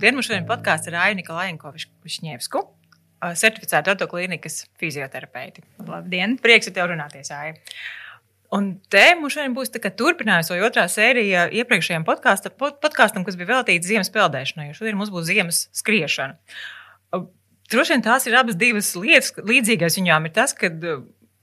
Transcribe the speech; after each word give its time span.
Labdien, 0.00 0.16
mums 0.16 0.30
šodien 0.30 0.46
podkāsts 0.48 0.88
ar 0.88 0.94
Ainu 0.96 1.18
Nikolaiņko 1.18 1.70
Višņevsku, 1.76 2.60
certificētu 3.36 3.90
autoklīnikas 3.92 4.54
fizioterapeiti. 4.80 5.60
Labdien! 5.84 6.38
Prieks 6.40 6.70
ar 6.70 6.72
tevi 6.78 6.94
runāties, 6.94 7.28
Aija. 7.36 7.58
Un 8.56 8.70
te 8.88 9.02
mums 9.18 9.36
šodien 9.36 9.52
būs 9.58 9.68
turpinājums 9.76 10.48
vai 10.54 10.62
otrā 10.64 10.86
sērija 10.88 11.42
iepriekšējiem 11.52 12.06
podkāstam, 12.08 12.54
podkāstam, 12.56 13.26
kas 13.28 13.36
bija 13.36 13.50
veltīts 13.50 13.90
ziemas 13.90 14.08
peldēšanai, 14.14 14.70
jo 14.70 14.78
šodien 14.78 14.96
mums 14.96 15.12
būs 15.12 15.28
ziemas 15.28 15.60
skriešana. 15.82 16.40
Droši 17.68 17.98
vien 17.98 18.06
tās 18.08 18.24
ir 18.24 18.40
abas 18.40 18.56
divas 18.56 18.94
lietas. 18.96 19.34
Līdzīgais 19.36 20.00
viņām 20.00 20.30
ir 20.30 20.36
tas, 20.40 20.56
ka 20.56 20.72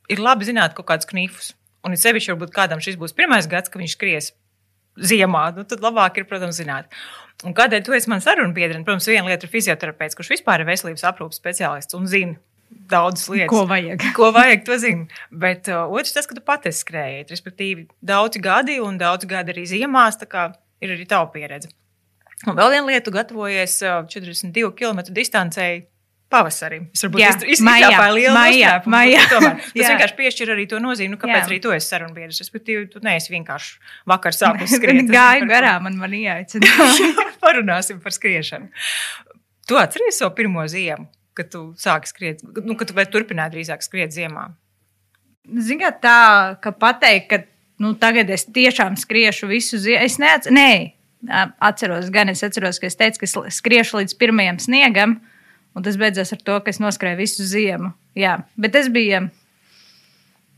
ir 0.10 0.26
labi 0.32 0.50
zināt 0.50 0.74
kaut 0.74 0.90
kādus 0.90 1.14
knifus. 1.14 1.54
Un 1.86 1.94
it 1.94 2.02
sevišķi, 2.02 2.34
varbūt 2.34 2.58
kādam 2.58 2.82
šis 2.82 2.98
būs 2.98 3.14
pirmais 3.14 3.46
gads, 3.46 3.70
kad 3.70 3.86
viņš 3.86 4.00
skries 4.00 4.34
ziemā, 4.98 5.48
nu, 5.56 5.66
tad 5.68 5.84
labāk 5.86 6.22
ir, 6.22 6.28
protams, 6.30 6.60
zināt. 6.60 6.92
Un 7.46 7.54
kādēļ 7.58 7.84
tu 7.86 7.94
esi 7.94 8.10
mans 8.10 8.26
sarunu 8.26 8.56
biedrs? 8.56 8.82
Protams, 8.86 9.08
viena 9.10 9.30
lieta 9.30 9.46
ir 9.46 9.54
fizioterapeits, 9.54 10.18
kurš 10.18 10.34
vispār 10.38 10.64
ir 10.64 10.70
veselības 10.72 11.06
aprūpas 11.06 11.38
speciālists 11.38 11.98
un 11.98 12.08
zina 12.10 12.40
daudzas 12.92 13.28
lietas. 13.30 13.52
Ko 13.52 13.66
vajag? 13.70 14.06
Ko 14.18 14.32
vajag, 14.36 14.64
to 14.68 14.78
zinu. 14.82 15.08
Bet 15.32 15.70
uh, 15.72 15.86
otrs 15.94 16.16
tas, 16.16 16.28
ka 16.28 16.38
tu 16.38 16.44
pati 16.46 16.74
skrēji. 16.74 17.28
Respektīvi, 17.32 17.88
daudzi 18.06 18.42
gadi 18.44 18.80
un 18.84 18.98
daudz 19.02 19.28
gadi 19.30 19.54
arī 19.54 19.68
ziemās, 19.70 20.20
tā 20.20 20.30
kā 20.30 20.50
ir 20.84 20.96
arī 20.96 21.06
tava 21.10 21.30
pieredze. 21.34 21.72
Un 22.46 22.58
vēl 22.58 22.76
viena 22.76 22.86
lieta, 22.90 23.06
tu 23.08 23.16
gatavojies 23.16 23.80
uh, 23.86 24.02
42 24.10 24.74
km 24.78 25.06
distancēji 25.14 25.86
pavasarī. 26.32 26.80
Es 26.96 27.04
varbūt 27.06 27.46
izsāpēju 27.54 28.16
lielu 28.18 28.34
noslēpumu. 28.36 29.02
Tomēr 29.32 29.60
tas 29.62 29.90
vienkārši 29.92 30.18
piešķir 30.18 30.54
arī 30.56 30.66
to 30.70 30.80
nozīmi, 30.84 31.14
nu, 31.16 31.20
kāpēc 31.22 31.40
jā. 31.40 31.48
arī 31.48 31.60
tu 31.64 31.74
esi 31.76 31.92
sarunbiedrs. 31.94 32.42
Respektīvi, 32.44 32.86
tu 32.92 33.02
neesi 33.06 33.34
vienkārši 33.34 33.94
vakar 34.12 34.36
sākus 34.36 34.74
skriet. 34.78 35.08
Gāju 35.12 35.48
garām, 35.50 35.88
man 35.88 36.00
man 36.02 36.16
ieaicināja. 36.18 37.12
Parunāsim 37.46 38.02
par 38.04 38.16
skriešanu. 38.16 38.72
Tu 39.68 39.80
atceries 39.80 40.20
savu 40.20 40.36
pirmo 40.36 40.64
ziemu, 40.72 41.08
kad 41.38 41.52
tu 41.54 41.70
sāki 41.80 42.12
skriet, 42.12 42.44
nu, 42.64 42.76
kad 42.80 42.92
tu 42.92 42.96
vai 42.98 43.08
turpināji 43.12 43.58
drīzāk 43.58 43.84
skriet 43.86 44.16
ziemā? 44.16 44.50
Ziniet, 45.48 46.02
tā, 46.04 46.20
ka 46.64 46.74
pateikt, 46.76 47.28
ka 47.32 47.84
nu, 47.84 47.94
tagad 48.00 48.32
es 48.36 48.48
tiešām 48.52 49.00
skriešu 49.00 49.48
visu 49.52 49.80
ziemu, 49.80 50.04
es 50.08 50.18
neatceros, 50.20 50.56
nē, 50.56 50.72
atceros, 51.64 52.12
gan 52.14 52.32
es 52.32 52.44
atceros, 52.44 52.80
ka 52.80 52.90
es 52.90 53.00
teicu, 53.00 53.24
ka 53.24 53.52
skriešu 53.54 54.02
līdz 54.02 54.16
pirmajam 54.20 54.60
sniegam. 54.64 55.18
Un 55.78 55.86
tas 55.86 55.98
beidzās 56.00 56.34
ar 56.34 56.42
to, 56.42 56.56
ka 56.66 56.74
es 56.74 56.82
noskrēju 56.82 57.20
visu 57.20 57.46
ziemu. 57.46 57.92
Jā, 58.18 58.40
bet 58.58 58.74
tas 58.74 58.90
bija 58.90 59.28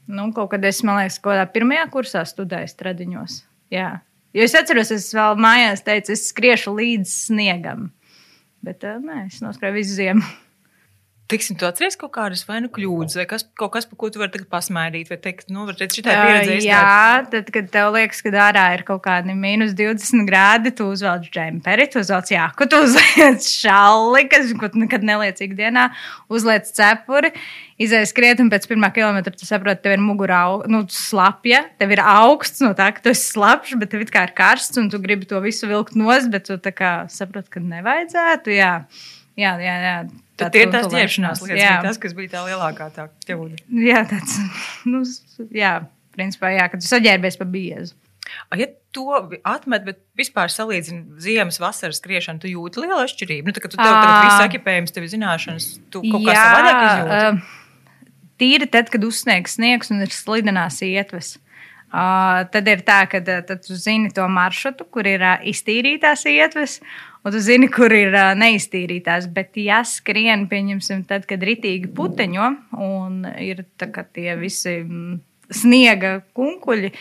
nu, 0.10 0.30
kaut 0.34 0.54
kad 0.54 0.64
es, 0.66 0.82
man 0.88 1.02
liekas, 1.02 1.20
kaut 1.20 1.36
kādā 1.36 1.46
pirmajā 1.54 1.86
kursā 1.94 2.24
studēju 2.26 2.72
stradiņos. 2.72 3.42
Jā. 3.74 3.90
Jo 4.34 4.46
es 4.46 4.56
atceros, 4.58 4.94
es 4.94 5.10
vēl 5.14 5.38
mājās 5.42 5.84
teicu, 5.86 6.14
es 6.16 6.30
skriešu 6.32 6.74
līdz 6.78 7.16
sniegam. 7.28 7.90
Bet 8.66 8.86
nē, 8.86 9.26
es 9.28 9.42
noskrēju 9.44 9.78
visu 9.78 9.98
ziemu. 10.00 10.24
Tiksim, 11.30 11.54
tu 11.62 11.68
atceries 11.68 11.94
kaut 12.00 12.10
kādas 12.16 12.42
vai 12.48 12.58
nu 12.64 12.72
kļūdas, 12.74 13.20
vai 13.20 13.26
kas, 13.30 13.44
kaut 13.60 13.70
kas, 13.76 13.86
par 13.86 14.00
ko 14.02 14.08
tu 14.10 14.18
vari 14.18 14.32
tagad 14.34 14.48
pasmaidīt, 14.50 15.12
vai 15.12 15.18
teikt, 15.22 15.52
nu, 15.54 15.68
varbūt 15.68 15.94
šī 16.00 16.04
tā 16.08 16.16
pieredze. 16.18 16.56
Uh, 16.56 16.64
jā, 16.66 17.20
tad, 17.30 17.52
kad 17.54 17.68
tev 17.70 17.92
liekas, 17.94 18.24
ka 18.26 18.32
ārā 18.48 18.64
ir 18.74 18.82
kaut 18.88 19.04
kādi 19.06 19.36
mīnus 19.38 19.76
20 19.78 20.26
grādi, 20.26 20.72
tu 20.74 20.88
uzvelc 20.90 21.28
džemperi, 21.30 21.86
tu 21.94 22.02
uzvelc 22.02 22.32
jāku, 22.34 22.66
tu 22.72 22.80
uzliec 22.82 23.46
šalli, 23.62 24.24
kas, 24.32 24.56
ko 24.58 24.72
tu 24.74 24.82
nekad 24.82 25.06
neliec 25.06 25.38
ikdienā, 25.46 25.92
uzliec 26.34 26.72
cepuri, 26.74 27.30
izēj 27.78 28.10
skriet, 28.10 28.42
un 28.42 28.50
pēc 28.50 28.66
pirmā 28.72 28.90
kilometra 28.98 29.36
tu 29.38 29.46
saproti, 29.46 29.84
tev 29.86 30.00
ir 30.00 30.02
mugurā 30.02 30.42
nu, 30.72 30.82
slapja, 30.90 31.62
tev 31.78 31.94
ir 31.94 32.02
augsts 32.02 32.66
no 32.66 32.74
tā, 32.74 32.90
ka 32.98 33.06
tu 33.06 33.14
esi 33.14 33.30
slapjš, 33.36 33.78
bet 33.78 33.94
tev 33.94 34.02
it 34.08 34.10
kā 34.18 34.26
ir 34.26 34.34
karsts, 34.34 34.82
un 34.82 34.90
tu 34.90 34.98
gribi 35.06 35.30
to 35.30 35.38
visu 35.46 35.70
vilkt 35.70 35.94
nost, 35.94 36.34
bet 36.34 36.50
tu 36.50 36.58
tā 36.58 36.74
kā 36.74 36.94
saproti, 37.14 37.54
ka 37.54 37.62
nevajadzētu. 37.62 38.58
Jā, 38.58 38.74
jā, 39.40 39.54
jā. 39.64 39.78
jā. 39.86 39.96
Tad 40.40 40.56
ir 40.56 40.70
tās 40.72 40.88
ķēpšanās 40.92 41.42
lietas, 41.44 41.62
jā. 41.62 41.78
tas, 41.84 41.98
kas 42.00 42.14
bija 42.16 42.32
tā 42.38 42.44
lielākā 42.48 42.90
tā 42.96 43.10
ķeūda. 43.28 43.64
Jā, 43.84 44.04
tāds, 44.08 44.38
nu, 44.92 45.02
jā, 45.56 45.74
principā, 46.16 46.54
jā, 46.56 46.70
kad 46.72 46.84
tu 46.84 46.88
saģērbies 46.88 47.40
pa 47.40 47.48
biezu. 47.50 47.98
Ja 48.58 48.68
to 48.94 49.06
atmet, 49.48 49.84
bet 49.86 50.00
vispār 50.18 50.52
salīdzini 50.54 51.22
ziemas, 51.22 51.60
vasaras 51.62 52.00
skriešanu, 52.02 52.42
tu 52.42 52.50
jūti 52.50 52.84
lielu 52.84 53.02
atšķirību. 53.04 53.50
Nu, 53.50 53.56
tā, 53.56 53.64
tu 53.66 53.78
tev 53.78 53.90
tagad 53.90 54.26
viss 54.26 54.46
ekipējums, 54.48 54.94
tev 54.96 55.06
zināšanas, 55.12 55.68
tu 55.94 56.02
kaut 56.06 56.26
kā 56.26 56.38
savādāk 56.38 56.80
izjūti. 56.86 57.58
Tīri 58.40 58.70
tad, 58.72 58.90
kad 58.94 59.04
uzsniegs 59.04 59.58
sniegs 59.58 59.92
un 59.92 60.06
ir 60.06 60.14
slidenās 60.16 60.80
ietves. 60.86 61.36
Uh, 61.90 62.46
tad 62.54 62.68
ir 62.70 62.84
tā, 62.86 63.02
ka 63.10 63.20
uh, 63.20 63.56
tu 63.66 63.76
zini 63.78 64.12
to 64.14 64.28
maršrutu, 64.30 64.86
kur 64.94 65.08
ir 65.10 65.24
uh, 65.26 65.42
iztīrītās 65.50 66.28
ietves, 66.30 66.78
un 67.24 67.36
tu 67.36 67.42
zini, 67.44 67.70
kur 67.72 67.94
ir 67.96 68.14
uh, 68.14 68.34
neiztīrītās. 68.40 69.30
Bet, 69.36 69.58
ja 69.60 69.82
skrien, 69.88 70.48
pieņemsim, 70.52 71.06
tad, 71.10 71.28
kad 71.30 71.44
ritīgi 71.46 71.92
puteņo 71.96 72.52
un 72.86 73.24
ir 73.44 73.66
tie 74.14 74.36
visi 74.40 74.80
mm, 74.84 75.18
sniega 75.62 76.20
kunkuļi, 76.38 76.94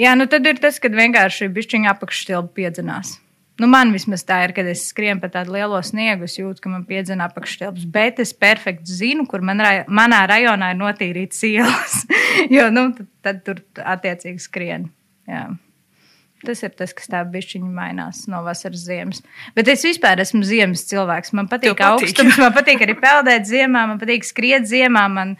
jā, 0.00 0.14
nu 0.18 0.28
tad 0.30 0.46
ir 0.50 0.62
tas, 0.62 0.80
kad 0.82 0.96
vienkārši 0.96 1.52
bišķiņa 1.54 1.94
apakšstilba 1.94 2.50
piedzinās. 2.56 3.18
Nu, 3.62 3.68
man 3.70 3.92
vismaz 3.94 4.24
tā 4.26 4.40
ir, 4.48 4.52
kad 4.56 4.66
es 4.66 4.80
skrienu 4.90 5.22
pa 5.22 5.28
tādu 5.30 5.54
lielo 5.54 5.78
sniegu, 5.86 6.26
es 6.26 6.34
jūtu, 6.40 6.58
ka 6.64 6.72
man 6.72 6.82
piedzina 6.88 7.28
apakšstilps. 7.28 7.84
Bet 7.94 8.18
es 8.22 8.32
perfekti 8.34 8.90
zinu, 8.90 9.28
kur 9.30 9.44
man, 9.46 9.62
manā 9.86 10.24
rajonā 10.26 10.72
ir 10.74 10.80
notīrītas 10.80 11.44
ielas. 11.46 12.00
jo 12.56 12.66
nu, 12.74 12.88
tad, 12.96 13.12
tad 13.22 13.44
tur 13.46 13.62
attiecīgi 13.94 14.42
skrien. 14.42 14.88
Tas 16.44 16.62
ir 16.66 16.72
tas, 16.76 16.92
kas 16.96 17.10
tā 17.10 17.20
bišķiņa 17.34 17.70
mainās 17.74 18.24
no 18.30 18.42
vasaras 18.44 18.84
ziemas. 18.86 19.22
Bet 19.56 19.70
es 19.72 19.84
vispār 19.86 20.22
esmu 20.24 20.42
ziemas 20.46 20.84
cilvēks. 20.90 21.34
Man 21.36 21.48
patīk, 21.50 21.74
patīk 21.74 21.84
augstums, 21.88 22.40
man 22.40 22.52
patīk 22.56 22.84
arī 22.84 22.96
peldēt 23.00 23.48
ziemā, 23.50 23.86
man 23.90 24.00
patīk 24.00 24.26
skriet 24.28 24.68
ziemā. 24.70 25.06
Man, 25.12 25.36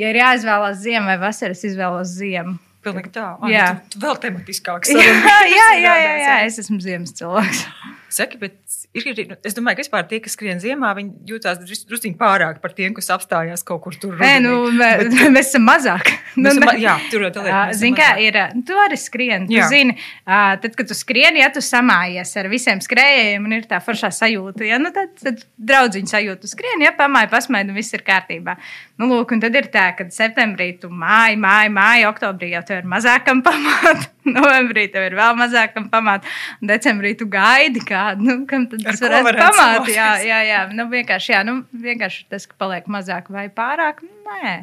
ja 0.00 0.12
ir 0.12 0.20
jāizvēlās 0.22 0.80
ziema 0.84 1.12
vai 1.12 1.18
vasara, 1.26 1.56
es 1.56 1.66
izvēlos 1.68 2.14
ziemu. 2.16 2.56
Pilnīgi 2.86 3.10
tā. 3.16 3.26
Ai, 3.42 3.50
jā, 3.50 3.66
tu, 3.82 3.96
tu 3.96 4.04
vēl 4.04 4.18
tematiskāks. 4.22 4.92
Jā, 4.94 5.06
jā, 5.50 5.68
jā, 5.82 5.94
jā, 5.98 6.12
jā, 6.22 6.34
es 6.46 6.60
esmu 6.62 6.78
ziemas 6.84 7.16
cilvēks. 7.18 7.64
Saki, 8.08 8.38
bet 8.38 8.54
ir, 8.94 9.06
nu, 9.26 9.34
es 9.46 9.56
domāju, 9.56 9.78
ka 9.78 9.82
vispār 9.82 10.04
tie, 10.06 10.20
kas 10.22 10.36
skrien 10.36 10.60
ziemā, 10.62 10.92
viņi 10.94 11.26
jūtas 11.26 11.58
drusku 11.64 12.12
pārāk 12.20 12.60
par 12.62 12.74
tiem, 12.76 12.94
kas 12.94 13.10
apstājās 13.14 13.64
kaut 13.66 13.82
kur 13.82 13.96
tur. 13.98 14.14
Nē, 14.20 14.36
nu, 14.44 14.52
bet, 14.78 15.10
mēs 15.34 15.50
esam 15.50 15.66
mazāk. 15.66 16.12
Nu, 16.38 16.52
esam, 16.52 16.70
jā, 16.78 16.94
tur 17.10 17.26
jau 17.26 17.32
tādā 17.34 17.50
veidā. 17.50 17.76
Zini, 17.80 17.98
kā 17.98 18.08
ir, 18.22 18.38
tu 18.68 18.78
arī 18.78 18.98
skrien. 19.00 19.48
Tu 19.50 19.66
zini, 19.72 19.96
tad, 20.26 20.78
kad 20.78 20.90
tu 20.90 20.96
skrieni, 20.96 21.42
ja 21.42 21.50
tu 21.54 21.62
samājies 21.64 22.34
ar 22.38 22.50
visiem 22.52 22.82
skrējējiem 22.84 23.50
un 23.50 23.58
ir 23.58 23.68
tā 23.70 23.82
foršā 23.82 24.12
sajūta, 24.14 24.66
ja, 24.68 24.78
nu, 24.82 24.94
tad, 24.94 25.14
tad 25.22 25.42
draudziņa 25.58 26.14
sajūta. 26.14 26.50
Skrieni, 26.52 26.86
ja 26.86 26.94
pamāji, 26.96 27.32
pasmaidi 27.32 27.74
un 27.74 27.80
viss 27.80 27.96
ir 27.96 28.06
kārtībā. 28.06 28.54
Nu, 29.00 29.10
lūk, 29.10 29.34
un 29.34 29.42
tad 29.42 29.56
ir 29.58 29.70
tā, 29.72 29.90
ka 29.98 30.06
septembrī 30.14 30.76
tu 30.80 30.92
māji, 30.92 31.40
māji, 31.42 31.74
māji, 31.74 32.06
oktobrī 32.08 32.54
jau 32.54 32.62
tev 32.70 32.84
ir 32.84 32.92
mazākam 32.94 33.42
pamāt. 33.46 34.12
Novembrī 34.36 34.86
tev 34.92 35.06
ir 35.06 35.16
vēl 35.18 35.38
mazākam 35.38 35.88
pamāt, 35.92 36.26
un 36.60 36.70
decembrī 36.70 37.14
tu 37.18 37.28
gaidi 37.30 37.82
kādu, 37.86 38.26
nu, 38.26 38.36
kam 38.50 38.66
tad 38.70 38.84
tas 38.86 39.02
varētu 39.04 39.38
pamāt. 39.38 39.88
Jā, 39.92 40.10
jā, 40.26 40.42
jā. 40.48 40.60
Nu, 40.74 40.88
vienkārši, 40.92 41.32
jā, 41.36 41.42
nu, 41.46 41.60
vienkārši 41.86 42.28
tas, 42.32 42.48
ka 42.50 42.58
paliek 42.60 42.88
mazāk 42.90 43.30
vai 43.32 43.48
pārāk, 43.52 44.02
nē. 44.26 44.60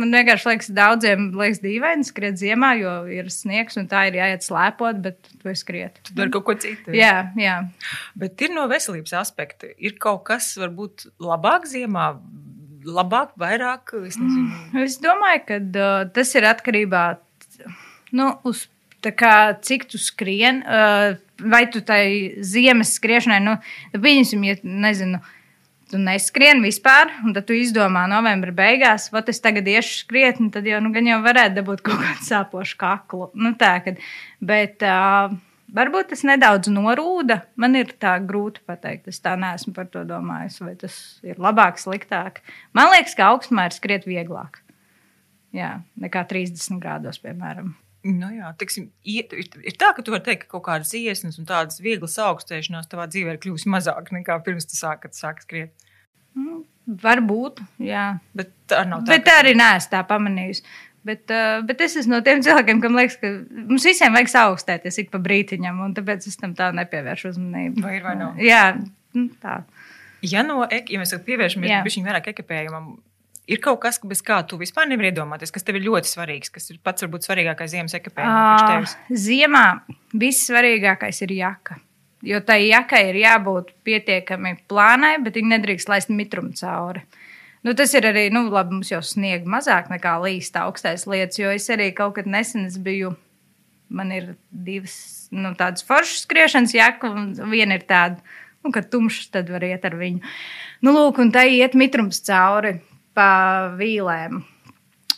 Man 0.00 0.14
vienkārši 0.14 0.48
liekas, 0.48 0.70
daudziem 0.72 1.26
liekas 1.36 1.58
dīvaini 1.60 2.06
skriet 2.08 2.38
ziemā, 2.40 2.70
jo 2.80 2.92
ir 3.12 3.26
sniegs 3.32 3.76
un 3.76 3.90
tā 3.90 4.06
ir 4.08 4.16
jāiet 4.16 4.46
slēpot, 4.46 5.02
bet 5.04 5.18
tu 5.28 5.52
skriet. 5.58 5.98
Tu 6.08 6.14
dari 6.16 6.32
kaut 6.32 6.46
ko 6.46 6.54
citu. 6.56 6.94
Jā, 6.96 7.26
jā. 7.36 7.58
Bet 8.16 8.40
ir 8.40 8.54
no 8.56 8.64
veselības 8.72 9.12
aspekta. 9.20 9.68
Ir 9.76 9.98
kaut 10.00 10.24
kas, 10.30 10.54
varbūt 10.56 11.10
labāk 11.20 11.68
ziemā, 11.68 12.14
labāk, 12.88 13.36
vairāk. 13.40 13.92
Es, 14.08 14.16
nezinu. 14.16 14.80
es 14.80 14.96
domāju, 15.02 15.44
ka 15.50 15.60
uh, 15.60 15.92
tas 16.16 16.32
ir 16.40 16.48
atkarībā 16.48 17.04
nu, 18.16 18.32
uz 18.48 18.66
kā, 19.10 19.58
cik 19.58 19.88
tu 19.90 19.98
skrien. 19.98 20.62
Uh, 20.62 21.18
vai 21.42 21.66
tu 21.70 21.82
tai 21.82 22.34
ziemas 22.44 22.94
skriešanai, 22.96 23.40
nu, 23.42 23.56
pieņemsim, 23.98 24.44
ja 24.46 24.58
nezinu. 24.62 25.22
Tu 25.92 25.98
neskrien 26.00 26.62
vispār, 26.64 27.10
un 27.20 27.34
tad 27.36 27.44
tu 27.50 27.52
izdomā, 27.52 28.06
novembra 28.08 28.54
beigās, 28.56 29.10
vai 29.12 29.20
es 29.28 29.42
tagad 29.44 29.66
iešu 29.68 29.98
skriet, 30.06 30.38
un 30.40 30.48
tad 30.54 30.64
jau, 30.64 30.78
nu, 30.80 30.88
jau 30.88 31.18
varētu 31.20 31.58
dabūt 31.58 31.82
kaut 31.84 32.00
kādu 32.00 32.24
sāpošu 32.30 32.78
kaklu. 32.80 33.28
Nu, 33.36 33.52
tā, 33.60 33.74
kad, 33.84 34.00
bet 34.40 34.80
uh, 34.88 35.34
varbūt 35.76 36.14
tas 36.14 36.24
nedaudz 36.24 36.72
norūda. 36.72 37.42
Man 37.60 37.76
ir 37.76 37.92
tā 38.00 38.14
grūti 38.24 38.64
pateikt, 38.64 39.12
es 39.12 39.20
tā 39.20 39.34
neesmu 39.36 39.74
par 39.76 39.92
to 39.92 40.06
domājis, 40.08 40.62
vai 40.64 40.72
tas 40.80 40.96
ir 41.28 41.36
labāk, 41.36 41.76
sliktāk. 41.82 42.40
Man 42.72 42.88
liekas, 42.94 43.18
ka 43.18 43.28
augstumā 43.34 43.68
ir 43.68 43.76
skriet 43.76 44.08
vieglāk. 44.08 44.62
Jā, 45.52 45.82
nekā 46.00 46.24
30 46.30 46.80
grādos, 46.80 47.20
piemēram. 47.20 47.74
Nu 48.02 48.28
jā, 48.34 48.48
tiksim, 48.58 48.88
ir, 49.06 49.28
ir 49.62 49.76
tā, 49.78 49.92
ka 49.94 50.02
tu 50.02 50.10
vari 50.10 50.24
teikt, 50.26 50.48
ka 50.48 50.56
kaut 50.56 50.64
kādas 50.66 50.90
iesnas 50.98 51.36
un 51.38 51.46
tādas 51.46 51.78
vieglas 51.82 52.16
augstēšanās 52.18 52.88
tavā 52.90 53.04
dzīvē 53.06 53.36
ir 53.36 53.40
kļuvusi 53.44 53.70
mazāk 53.70 54.10
nekā 54.16 54.40
pirms 54.42 54.66
tu 54.66 54.74
sāki 54.74 55.10
sāk 55.14 55.44
skriet. 55.44 55.70
Mm, 56.34 56.64
varbūt, 57.04 57.60
jā. 57.86 58.06
Bet 58.34 58.50
tā 58.70 58.80
nav 58.88 59.04
tā. 59.06 59.14
Bet 59.14 59.28
tā 59.28 59.36
arī 59.44 59.52
neesmu 59.58 59.92
tā 59.94 60.00
pamanījusi. 60.08 60.64
Bet, 61.06 61.24
uh, 61.34 61.60
bet 61.66 61.80
es 61.82 61.96
esmu 61.98 62.14
no 62.16 62.20
tiem 62.26 62.42
cilvēkiem, 62.46 62.80
kam 62.82 62.94
liekas, 62.98 63.16
ka 63.22 63.30
mums 63.70 63.86
visiem 63.86 64.14
vajag 64.14 64.34
augstēties 64.44 64.98
ik 65.02 65.08
pa 65.14 65.18
brītiņam, 65.22 65.80
un 65.86 65.94
tāpēc 65.96 66.26
es 66.30 66.36
tam 66.38 66.52
tā 66.58 66.68
nepievēršu 66.78 67.32
uzmanību. 67.32 67.82
Vai 67.82 67.96
ir 67.98 68.04
vai 68.06 68.12
nav? 68.18 68.36
Jā, 68.42 68.60
nu, 69.14 69.24
tā. 69.42 69.60
Ja 70.22 70.44
no, 70.46 70.60
ek- 70.70 70.90
ja 70.94 71.00
mēs 71.02 71.14
pievēršamies 71.26 71.98
vairāk 72.06 72.28
ekipējumam, 72.30 72.92
ir 73.50 73.62
kaut 73.62 73.80
kas, 73.82 73.98
bez 74.06 74.22
kā 74.24 74.40
tu 74.48 74.58
vispār 74.60 74.88
nevari 74.90 75.10
iedomāties, 75.10 75.52
kas 75.54 75.66
tev 75.66 75.78
ir 75.78 75.86
ļoti 75.86 76.10
svarīgs, 76.10 76.52
kas 76.52 76.70
ir 76.70 76.78
pats 76.84 77.04
varbūt 77.04 77.26
svarīgākais 77.26 77.72
ziemas 77.74 77.96
ekipējums 77.98 78.36
priekš 78.36 78.62
Ā, 78.62 78.68
tevis? 78.70 79.24
Ziemā 79.24 79.64
vissvarīgākais 80.22 81.22
ir 81.26 81.34
jaka. 81.40 81.78
Jo 82.22 82.38
tai 82.46 82.60
jakai 82.68 83.08
ir 83.08 83.18
jābūt 83.24 83.72
pietiekami 83.86 84.54
plānai, 84.70 85.16
bet 85.24 85.34
viņa 85.38 85.56
nedrīkst 85.56 85.90
laist 85.90 86.12
mitrumu 86.14 86.54
cauri. 86.58 87.02
Nu, 87.66 87.74
tas 87.78 87.94
ir 87.94 88.06
arī, 88.06 88.28
nu, 88.34 88.44
labi, 88.50 88.76
mums 88.78 88.90
jau 88.90 89.00
sniega 89.06 89.46
mazāk 89.50 89.90
nekā 89.90 90.16
līst 90.22 90.56
augstais 90.58 91.06
lietas, 91.10 91.38
jo 91.38 91.50
es 91.54 91.68
arī 91.70 91.90
kaut 91.94 92.16
kad 92.16 92.30
nesen 92.30 92.66
es 92.66 92.78
biju, 92.82 93.12
man 93.90 94.10
ir 94.14 94.32
divas, 94.50 94.94
nu, 95.34 95.52
tādas 95.58 95.86
foršas 95.86 96.24
skriešanas 96.26 96.74
jaka, 96.74 97.10
un 97.10 97.28
viena 97.50 97.78
ir 97.78 97.86
tāda, 97.86 98.18
nu, 98.62 98.70
kad 98.74 98.90
tumšs, 98.90 99.28
tad 99.34 99.50
var 99.50 99.62
iet 99.66 99.86
ar 99.86 99.94
viņu. 99.98 100.22
Nu, 100.82 100.94
lūk, 100.94 101.22
un 101.22 101.30
tai 101.34 101.48
iet 101.58 101.78
mitrums 101.78 102.22
cauri 102.26 102.80
pa 103.16 103.72
vīlēm. 103.78 104.42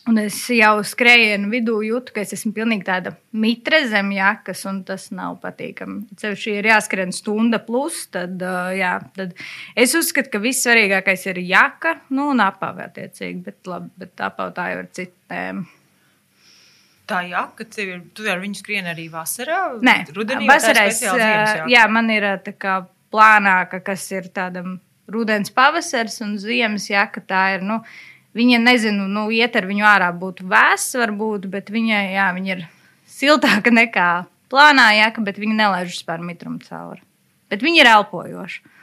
Un 0.05 0.19
es 0.21 0.37
jau 0.53 0.83
skrējienu 0.85 1.49
vidū 1.49 1.79
jūtu, 1.87 2.13
ka 2.13 2.21
es 2.21 2.35
esmu 2.37 2.51
pilnīgi 2.53 2.85
tāda 2.85 3.15
mitre 3.41 3.79
zem 3.89 4.11
jakas, 4.13 4.67
un 4.69 4.83
tas 4.85 5.07
nav 5.17 5.39
patīkami. 5.41 6.11
Ceļš 6.21 6.45
ir 6.53 6.69
jāskrien 6.69 7.15
stunda 7.17 7.57
plus, 7.65 8.03
tad, 8.13 8.37
uh, 8.45 8.69
jā, 8.77 8.99
tad 9.17 9.33
es 9.81 9.97
uzskatu, 9.97 10.29
ka 10.35 10.43
vissvarīgākais 10.45 11.25
ir 11.33 11.41
jaka, 11.49 11.95
nu, 12.13 12.29
un 12.35 12.45
apava 12.45 12.91
attiecīgi, 12.91 13.41
bet, 13.47 13.63
labi, 13.71 13.89
bet 14.05 14.27
apava 14.29 14.53
tā 14.53 14.69
jau 14.75 14.83
ir 14.83 14.93
citiem. 15.01 15.65
Tā 17.09 17.25
jaka, 17.31 17.65
tev 17.73 17.97
ir, 17.97 18.05
tu 18.17 18.29
ar 18.29 18.45
viņu 18.45 18.61
skrieni 18.61 18.93
arī 18.93 19.09
vasarā? 19.13 19.63
Nē, 19.85 20.03
rudenī. 20.13 20.45
vasarā 20.53 20.85
es, 20.93 21.01
uh, 21.09 21.65
jā, 21.73 21.89
man 21.89 22.13
ir 22.13 22.29
uh, 22.29 22.37
tā 22.45 22.53
kā 22.61 22.83
plānāka, 23.15 23.81
kas 23.89 24.05
ir 24.13 24.29
tādam 24.37 24.77
rudens 25.11 25.53
pavasars 25.55 26.21
un 26.25 26.37
ziemas 26.41 26.89
jaka, 26.91 27.23
tā 27.25 27.43
ir, 27.57 27.65
nu, 27.67 27.81
viņa, 28.37 28.61
nezinu, 28.65 29.09
nu, 29.11 29.27
iet 29.35 29.57
ar 29.57 29.69
viņu 29.69 29.87
ārā 29.89 30.11
būtu 30.17 30.47
vēss 30.51 30.97
varbūt, 30.99 31.49
bet 31.53 31.73
viņa, 31.75 32.05
jā, 32.15 32.29
viņa 32.37 32.55
ir 32.57 32.65
siltāka 33.09 33.73
nekā 33.75 34.11
plānā 34.53 34.91
jaka, 34.99 35.25
bet 35.25 35.41
viņa 35.41 35.59
nelaižas 35.63 36.05
par 36.07 36.25
mitrumu 36.25 36.63
cauri. 36.65 37.03
Bet 37.53 37.63
viņa 37.65 37.83
ir 37.83 37.91
elpojoša. 37.93 38.74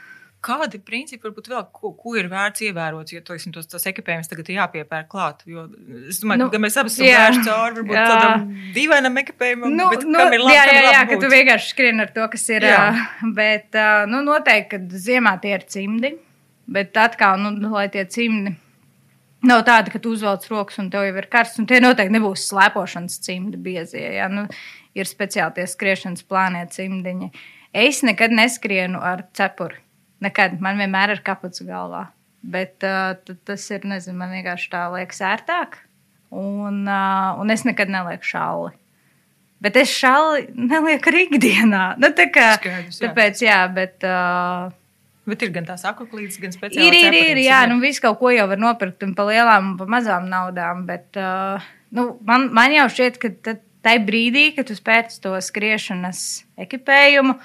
Kādi 0.42 0.80
principi 0.82 1.22
varbūt 1.28 1.48
vēl, 1.52 1.60
ko, 1.70 1.92
ko 1.94 2.16
ir 2.18 2.26
vērts 2.30 2.64
ievērot, 2.66 3.12
jo 3.14 3.20
teiksim, 3.22 3.52
tos, 3.54 3.68
tos 3.70 3.84
ekipējumus 3.86 4.26
tagad 4.30 4.48
ir 4.50 4.56
jāpiepērk 4.58 5.06
klāt? 5.12 5.44
Jo 5.46 5.68
es 6.10 6.18
domāju, 6.18 6.40
Nu, 6.42 6.48
ka 6.50 6.58
mēs 6.58 6.78
abi 6.82 6.90
esam 6.90 7.06
jā. 7.06 7.20
vērsti 7.20 7.44
cauri 7.46 7.76
varbūt 7.78 7.94
Jā. 7.94 8.06
tādam 8.10 8.48
dīvainam 8.74 9.20
ekipējumam, 9.22 9.76
Nu, 9.78 9.86
bet 9.92 10.02
nu, 10.08 10.18
kam 10.18 10.34
ir 10.34 10.42
labi, 10.42 10.56
jā, 10.56 10.64
jā, 10.66 10.80
jā, 10.82 10.96
labi 10.96 11.12
ka 11.12 11.20
tu 11.22 11.30
vienkārši 11.30 11.70
skrieni 11.74 12.02
ar 12.02 12.10
to, 12.16 12.26
kas 12.32 12.48
ir. 12.50 12.66
Jā. 12.72 12.80
Bet 13.38 13.78
nu, 14.10 14.24
noteikti, 14.26 14.70
ka 14.74 15.00
ziemā 15.06 15.36
tie 15.44 15.54
ir 15.60 15.68
cimdi. 15.76 16.12
Bet 16.72 16.98
atkal, 16.98 17.38
nu, 17.42 17.70
lai 17.70 17.86
tie 17.94 18.02
cimdi 18.10 18.56
nav 19.46 19.64
tādi, 19.66 19.90
ka 19.94 19.98
tu 20.02 20.12
uzvelc 20.14 20.44
rokas 20.50 20.78
un 20.78 20.90
tev 20.90 21.06
jau 21.06 21.14
ir 21.18 21.26
karsts, 21.30 21.58
un 21.62 21.66
tie 21.70 21.80
noteikti 21.82 22.14
nebūs 22.14 22.44
slēpošanas 22.50 23.18
cimdi 23.22 23.58
biezie. 23.62 24.04
Jā. 24.18 24.28
Nu, 24.30 24.46
ir 24.98 25.08
speciāli 25.10 25.56
tie 25.58 25.66
skriešanas 25.70 26.26
plānie 26.26 26.66
cimdiņi. 26.70 27.30
Es 27.72 28.02
nekad 28.06 28.34
neskrienu 28.34 29.00
ar 29.02 29.26
cepuri. 29.38 29.78
Nekad. 30.22 30.58
Man 30.62 30.80
vienmēr 30.80 31.16
ir 31.16 31.22
kaputs 31.26 31.64
galvā. 31.66 32.06
Bet 32.42 32.82
uh, 32.86 33.14
tas 33.46 33.64
ir, 33.70 33.86
nezinu, 33.86 34.18
man 34.18 34.34
vienkārši 34.34 34.70
tā 34.72 34.86
liekas 34.94 35.22
ērtāk. 35.26 35.78
Un, 36.32 36.84
uh, 36.88 37.40
un 37.42 37.52
es 37.54 37.66
nekad 37.68 37.92
nelieku 37.92 38.26
šāli. 38.26 38.72
Bet 39.62 39.76
es 39.78 39.92
šāli 39.94 40.48
nelieku 40.58 41.12
arī 41.12 41.26
ikdienā. 41.28 41.82
Nu, 42.02 42.10
tā 42.16 42.26
kā, 42.34 42.54
Skaidrs, 42.58 42.98
jā. 42.98 43.08
tāpēc, 43.08 43.42
jā, 43.46 43.58
bet. 43.74 43.98
Uh, 44.06 44.72
Bet 45.22 45.44
ir 45.46 45.52
gan 45.54 45.62
tās 45.62 45.84
akuklītes, 45.86 46.40
gan 46.42 46.50
speciāli. 46.50 46.82
Ir, 46.82 46.96
ir, 46.98 47.04
ir, 47.04 47.12
cepurītes, 47.14 47.44
jā, 47.46 47.58
nu 47.70 47.76
viss 47.78 48.02
kaut 48.02 48.16
ko 48.18 48.32
jau 48.34 48.48
var 48.50 48.58
nopirkt 48.58 49.04
un 49.06 49.12
pa 49.14 49.28
lielām 49.28 49.68
un 49.68 49.76
pa 49.78 49.86
mazām 49.86 50.26
naudām, 50.26 50.80
bet 50.88 51.14
uh, 51.14 51.62
nu, 51.94 52.08
man, 52.26 52.48
man 52.50 52.74
jau 52.74 52.88
šķiet, 52.90 53.20
ka 53.22 53.54
tai 53.86 53.96
brīdī, 54.02 54.48
kad 54.56 54.66
tu 54.66 54.74
spēc 54.74 55.14
to 55.22 55.36
skriešanas 55.38 56.24
ekipējumu, 56.66 57.36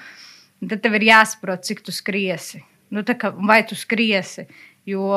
tad 0.66 0.82
tev 0.82 0.98
ir 0.98 1.06
jāsaprot, 1.12 1.62
cik 1.70 1.84
tu 1.86 1.94
skriesi. 1.94 2.64
Nu, 2.94 3.04
kā, 3.04 3.32
vai 3.44 3.62
tu 3.68 3.76
skriesi, 3.78 4.46
jo 4.88 5.08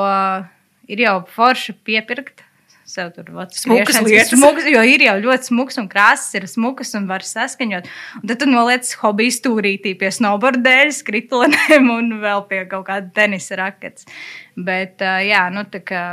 ir 0.91 1.03
jau 1.05 1.19
forši 1.35 1.75
piepirkt. 1.85 2.45
Sev 2.91 3.11
tur 3.15 3.29
Smukas 3.55 4.01
lietas. 4.03 4.33
Smukas, 4.33 4.65
jo 4.67 4.81
ir 4.83 5.03
jau 5.05 5.13
ļoti 5.23 5.47
smuks 5.47 5.77
un 5.79 5.85
krāsas, 5.87 6.33
ir 6.35 6.47
smukas 6.49 6.89
un 6.97 7.05
var 7.07 7.23
saskaņot. 7.23 7.85
Un 8.19 8.25
tad 8.27 8.41
tu 8.41 8.49
noliec 8.49 8.89
hobiju 8.99 9.31
stūrītī 9.31 9.93
pie 9.99 10.09
snowboardēļa, 10.11 10.95
skritulenēm 10.97 11.87
un 11.93 12.17
vēl 12.19 12.43
pie 12.49 12.65
kaut 12.71 12.89
kāda 12.89 13.07
tenisa 13.15 13.61
rakets. 13.61 14.09
Bet, 14.57 14.97
uh, 15.05 15.21
jā, 15.23 15.45
nu 15.55 15.63
tā 15.71 15.79
kā, 15.87 16.03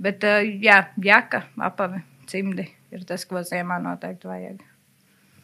bet, 0.00 0.24
uh, 0.24 0.40
jā, 0.40 0.86
jaka, 1.04 1.42
apavi, 1.68 2.00
cimdi 2.30 2.64
ir 2.96 3.04
tas, 3.04 3.26
ko 3.28 3.44
ziemā 3.44 3.76
noteikti 3.84 4.30
vajag. 4.30 4.64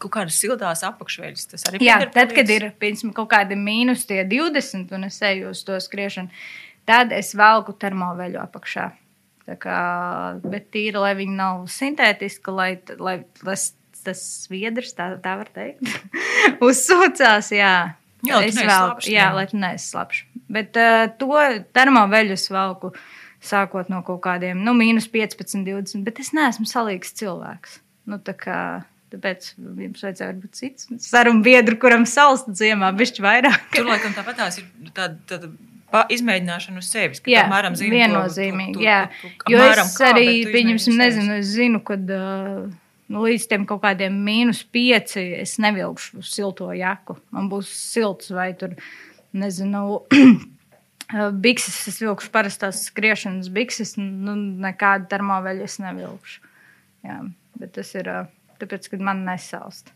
Kaut 0.03 0.11
kādas 0.17 0.39
siltās 0.43 0.83
apakšveļas. 0.89 1.45
Tas 1.53 1.67
arī 1.71 1.79
Jā, 1.87 2.01
pieder 2.01 2.11
tad, 2.17 2.33
kad 2.35 2.51
ir 2.51 2.65
piemēram, 2.83 3.13
kaut 3.15 3.29
kādi 3.31 3.55
mīnus 3.59 4.03
tie 4.09 4.25
20 4.27 4.91
un 4.97 5.07
es 5.07 5.21
eju 5.23 5.53
uz 5.55 5.61
to 5.69 5.79
skriešanu, 5.81 6.33
tad 6.91 7.13
es 7.15 7.31
velku 7.39 7.75
termoveļu 7.79 8.41
apakšā. 8.43 8.89
Tā 9.47 9.57
kā, 9.59 9.77
bet 10.43 10.69
tīri, 10.75 10.99
lai 11.03 11.15
viņi 11.19 11.35
nav 11.39 11.65
sintētiski, 11.71 12.53
lai, 12.55 12.73
lai, 12.99 13.17
lai 13.47 13.57
s- 13.59 13.73
tas 14.03 14.21
sviedrs, 14.47 14.93
tā, 14.99 15.09
tā 15.23 15.37
var 15.39 15.49
teikt, 15.55 15.83
uzsūcās. 16.69 17.53
Jā, 17.55 17.73
Jā, 18.23 18.39
es 18.47 18.55
slapjš, 18.55 19.09
jā, 19.11 19.19
jā. 19.19 19.31
lai 19.35 19.47
tu 19.51 19.59
neesi 19.59 19.89
slapjš. 19.91 20.21
Bet 20.53 20.79
uh, 20.79 21.09
to 21.19 21.39
termoveļu 21.75 22.37
es 22.37 22.45
velku 22.55 22.93
sākot 23.43 23.89
no 23.91 24.03
kaut 24.07 24.21
kādiem, 24.23 24.61
nu, 24.63 24.75
mīnus 24.79 25.09
15, 25.11 25.65
20, 25.67 26.05
bet 26.07 26.21
es 26.23 26.31
neesmu 26.37 26.67
salīgs 26.71 27.11
cilvēks. 27.19 27.81
Nu, 28.11 28.19
tā 28.23 28.35
kā, 28.39 28.59
tāpēc 29.13 29.51
jums 29.59 30.03
vajadzēja 30.07 30.37
būt 30.43 30.59
cits 30.59 30.89
sarunu 31.07 31.43
biedru, 31.47 31.77
kuram 31.83 32.07
salsta 32.09 32.55
ziemā 32.59 32.91
bišķi 32.99 33.25
vairāk. 33.25 33.61
Tur 33.77 33.87
laikam 33.91 34.15
tāpat 34.17 34.41
tās 34.41 34.59
ir 34.63 34.67
tāda, 34.97 35.17
tāda 35.31 35.53
izmēģināšana 36.17 36.81
uz 36.81 36.89
sevis. 36.89 37.21
Jā, 37.29 37.43
apmēram 37.47 37.75
zini, 37.77 37.99
viennozīmīgi. 38.01 38.73
to- 38.75 38.81
to- 38.81 38.87
Jā, 38.87 39.01
to- 39.21 39.29
to- 39.45 39.53
jo 39.53 39.59
es 39.73 39.97
kā, 40.01 40.13
arī, 40.15 40.29
pieņemsim, 40.55 40.97
nezinu, 40.97 41.35
es 41.39 41.51
zinu, 41.53 41.83
kad 41.85 42.09
uh, 42.11 42.71
nu, 43.13 43.25
līdz 43.27 43.45
tiem 43.51 43.67
kaut 43.69 43.83
kādiem 43.83 44.15
mīnus 44.25 44.63
pieci 44.73 45.21
es 45.43 45.59
nevilkšu 45.61 46.23
silto 46.25 46.71
jaku. 46.73 47.19
Man 47.31 47.51
būs 47.53 47.69
silts 47.69 48.31
vai 48.33 48.55
tur, 48.57 48.73
nezinu, 49.37 50.01
bikses, 51.45 51.77
es 51.91 51.99
vilkšu 52.01 52.31
parastās 52.33 52.87
skriešanas 52.89 53.51
bikses, 53.53 53.97
nu, 54.01 54.33
nekādu 54.65 55.11
termoveļu 55.13 55.67
es 55.69 55.77
nevilkšu. 55.83 56.41
Jā, 57.05 57.19
bet 57.61 57.73
tas 57.77 57.91
ir 57.99 58.09
uh, 58.09 58.25
tāpēc, 58.63 58.89
ka 58.93 59.01
man 59.03 59.27
nesalst. 59.27 59.93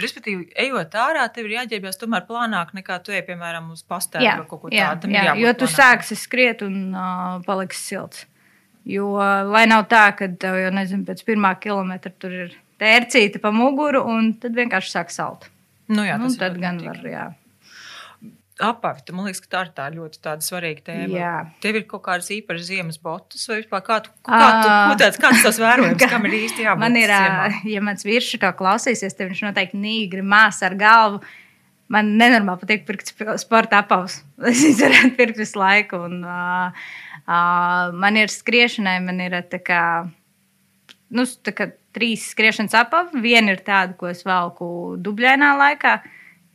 Respektīvi, 0.00 0.48
ejot 0.58 0.94
ārā, 0.96 1.26
tev 1.34 1.48
ir 1.48 1.58
jāģērbjas 1.58 1.98
tomēr 2.00 2.24
plānāk 2.28 2.72
nekā 2.76 2.96
tu 3.04 3.12
ej, 3.12 3.24
piemēram, 3.26 3.72
uz 3.74 3.82
pastāvu 3.84 4.24
Jā, 4.24 4.38
vai 4.40 4.48
kaut 4.48 4.62
ko 4.62 4.72
jā, 4.72 4.90
tādu. 4.94 5.10
Jā, 5.12 5.24
jābūt 5.30 5.42
jo 5.44 5.52
tu 5.52 5.66
plānākam. 5.66 5.76
sāksi 5.76 6.16
skriet 6.16 6.64
un 6.64 6.76
uh, 6.94 7.40
paliks 7.44 7.82
silts. 7.90 8.24
Jo, 8.88 9.10
lai 9.50 9.66
nav 9.68 9.84
tā, 9.90 10.06
ka 10.16 10.30
tev 10.40 10.56
jau 10.56 10.70
nezinu, 10.72 11.04
pēc 11.08 11.20
pirmā 11.26 11.52
kilometra 11.60 12.12
tur 12.16 12.32
ir 12.46 12.54
tērcīta 12.80 13.42
pa 13.42 13.52
muguru, 13.52 14.00
un 14.08 14.32
tad 14.40 14.56
vienkārši 14.56 14.94
sāk 14.94 15.12
salt. 15.12 15.50
Nu, 15.90 16.06
jā, 16.06 16.16
nu, 16.16 16.30
tas 16.30 16.38
ir 16.38 16.44
tad 16.46 16.56
gan 16.62 16.80
var, 16.86 17.02
jā. 17.04 17.26
Apavi, 18.60 19.02
man 19.16 19.24
liekas, 19.28 19.40
ka 19.44 19.50
tā 19.54 19.60
ir 19.64 19.70
tā 19.76 19.86
ļoti 19.94 20.18
tāda 20.24 20.44
svarīga 20.44 20.82
tēma. 20.90 21.16
Jā. 21.16 21.34
Tev 21.64 21.78
ir 21.80 21.84
kaut 21.88 22.02
kādas 22.04 22.28
īpašas 22.34 22.66
ziemas 22.68 22.98
botas, 23.00 23.46
vai 23.48 23.60
vispār 23.62 23.84
kā 23.86 23.96
tu, 24.04 24.12
kā 24.26 24.40
tu, 24.40 24.68
Ā. 24.68 24.80
ko 24.90 24.96
tāds, 25.00 25.20
kāds 25.22 25.44
tas 25.46 25.60
vērojums, 25.62 26.02
kam 26.12 26.26
ir 26.28 26.36
īsti 26.42 26.66
jābūt? 26.66 26.82
Man 26.82 26.98
ir, 27.00 27.12
ziemā? 27.14 27.46
ja 27.72 27.84
mans 27.88 28.04
vīrs 28.04 28.28
to 28.42 28.50
klausīsies, 28.58 29.16
tad 29.16 29.30
viņš 29.30 29.42
noteikti 29.48 29.80
nīgri 29.80 30.26
māsā 30.26 30.68
ar 30.68 30.76
galvu. 30.80 31.22
Man 31.90 32.12
nenormāli 32.20 32.60
patīk 32.62 32.84
pirkt 32.86 33.08
sp- 33.10 33.34
sporta 33.42 33.80
apavus. 33.82 34.20
Es 34.52 34.60
viņus 34.62 34.84
varētu 34.84 35.16
pirkt 35.18 35.40
visu 35.40 35.58
laiku. 35.58 36.04
Un, 36.06 36.20
uh, 36.22 36.84
uh, 37.24 37.90
man 37.96 38.20
ir 38.20 38.30
skriešanai, 38.30 38.98
man 39.08 39.18
ir 39.24 39.40
tā 39.50 39.58
kā, 39.64 39.82
nu, 41.10 41.24
tā 41.26 41.56
kā 41.56 41.72
trīs 41.96 42.28
skriešanas 42.30 42.76
apavi. 42.84 43.24
Viena 43.24 43.56
ir 43.56 43.64
tāda, 43.66 43.96
ko 43.98 44.12
es 44.12 44.22
velku 44.28 44.70
dubļainā 45.02 45.50
laikā, 45.58 45.96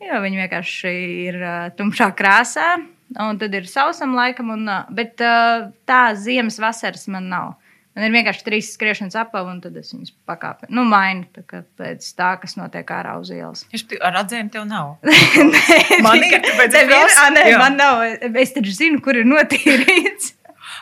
jo 0.10 0.22
viņi 0.24 0.42
vienkārši 0.44 0.94
ir 1.28 1.38
uh, 1.42 1.56
tumšā 1.78 2.12
krāsā. 2.18 2.76
Un 3.22 3.38
tad 3.38 3.54
ir 3.54 3.68
sausam 3.70 4.16
laikam, 4.18 4.50
un, 4.56 4.66
uh, 4.68 4.88
bet 4.90 5.22
uh, 5.24 5.68
tā 5.88 6.08
ziemas 6.18 6.58
vasaras 6.62 7.06
man 7.14 7.30
nav. 7.32 7.54
Man 7.96 8.10
ir 8.10 8.12
vienkārši 8.12 8.44
trīs 8.44 8.70
skriešanas 8.76 9.14
apavi, 9.22 9.54
un 9.54 9.60
tad 9.64 9.76
es 9.80 9.94
viņus 9.94 10.12
pakāpju. 10.28 10.68
Nu, 10.76 10.84
mainu 10.90 11.24
tā 11.32 11.62
pēc 11.80 12.08
tā, 12.18 12.34
kas 12.42 12.58
notiek 12.60 12.90
ārā 12.92 13.14
uz 13.22 13.30
ielas. 13.32 13.62
Viņš 13.72 13.86
Ar 14.04 14.18
redzējumu 14.18 14.52
tev 14.52 14.66
nav. 14.68 14.90
Nē, 15.06 16.02
Man 16.04 16.20
tikai- 16.20 16.42
ir, 16.44 16.90
prasu. 16.90 17.22
Ā, 17.22 17.30
Nē, 17.38 17.46
Jā. 17.54 17.62
man 17.62 17.78
nav. 17.80 18.04
Es 18.44 18.52
taču 18.58 18.74
zinu, 18.76 19.00
kur 19.06 19.16
ir 19.16 19.24
notīrīts. 19.30 20.34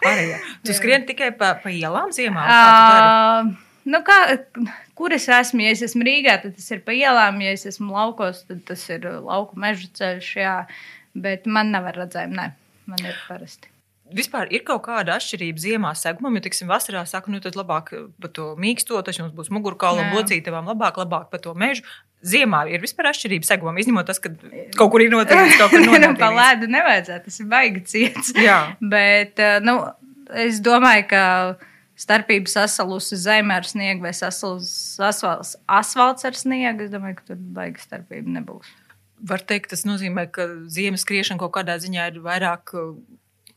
Arī, 0.09 0.23
jā. 0.31 0.39
Tu 0.65 0.73
skrieni 0.73 1.05
tikai 1.11 1.29
pa, 1.37 1.51
pa 1.61 1.69
ielām 1.69 2.09
ziemā? 2.15 2.47
Uh, 2.49 3.53
nu 3.89 4.01
kā, 4.07 4.19
kur 4.97 5.15
es 5.15 5.27
esmu? 5.31 5.63
Ja 5.65 5.73
es 5.75 5.83
esmu 5.85 6.05
Rīgā, 6.07 6.39
tad 6.43 6.57
tas 6.57 6.71
ir 6.75 6.83
pa 6.85 6.95
ielām. 6.95 7.41
Ja 7.43 7.53
es 7.55 7.67
esmu 7.69 7.93
laukos, 7.95 8.45
tad 8.49 8.63
tas 8.69 8.87
ir 8.93 9.05
uh, 9.09 9.19
lauku 9.25 9.59
meža 9.59 9.91
ceļš. 9.99 10.33
Jā. 10.39 10.57
Bet 11.13 11.45
man 11.45 11.69
nav 11.73 11.91
ar 11.91 12.03
redzējumu, 12.03 12.39
nē, 12.39 12.49
man 12.89 13.05
ir 13.05 13.19
parasti. 13.27 13.69
Vispār 14.13 14.49
ir 14.53 14.61
kaut 14.67 14.83
kāda 14.85 15.15
atšķirība 15.15 15.61
ziemā 15.61 15.91
segumam, 15.97 16.35
jo, 16.37 16.43
teiksim, 16.45 16.67
vasarā 16.69 17.01
saka, 17.09 17.31
nu, 17.31 17.39
tad 17.41 17.55
labāk 17.57 17.93
par 18.21 18.31
to 18.35 18.49
mīksto, 18.59 18.99
tas 19.05 19.17
jums 19.17 19.31
būs 19.33 19.49
mugurkaula 19.53 20.03
un 20.03 20.17
locītavām, 20.17 20.67
labāk, 20.73 20.99
labāk 21.01 21.29
par 21.31 21.41
to 21.41 21.53
mežu. 21.57 21.85
Ziemā 22.23 22.61
ir 22.71 22.83
vispār 22.83 23.09
atšķirība 23.09 23.47
segumam, 23.47 23.79
izņemot 23.81 24.07
tas, 24.07 24.19
ka 24.21 24.31
kaut 24.79 24.91
kur 24.93 25.05
ir 25.05 25.13
noteikts, 25.13 25.57
kaut 25.61 25.73
kur 25.73 25.81
nu, 25.85 25.93
noteikts. 25.95 26.19
pa 26.19 26.29
ledu 26.35 26.69
nevajadzētu, 26.75 27.29
tas 27.29 27.39
ir 27.41 27.49
baigi 27.55 27.85
ciets. 27.93 28.33
Jā. 28.37 28.59
Bet, 28.93 29.39
eh, 29.39 29.57
nu, 29.63 29.79
es 30.45 30.61
domāju, 30.63 31.07
ka 31.09 31.23
starpība 32.03 32.51
sasalusi 32.51 33.17
zeme 33.19 33.55
ar 33.55 33.67
sniegu 33.67 34.05
vai 34.05 34.13
sasalusi 34.17 35.01
asfalts, 35.03 35.55
asfalts 35.71 36.27
ar 36.29 36.37
sniegu, 36.37 36.85
es 36.85 36.93
domāju, 36.93 37.19
ka 37.19 37.31
tur 37.31 37.41
baigi 37.57 37.83
starpība 37.83 38.37
nebūs. 38.39 38.71
Var 39.23 39.43
teikt, 39.47 39.71
tas 39.71 39.85
nozīmē, 39.87 40.27
ka 40.35 40.49
ziemas 40.71 41.05
skriešana 41.05 41.39
kaut 41.39 41.53
kādā 41.55 41.77
ziņā 41.79 42.09
ir 42.11 42.23
vairāk 42.25 42.75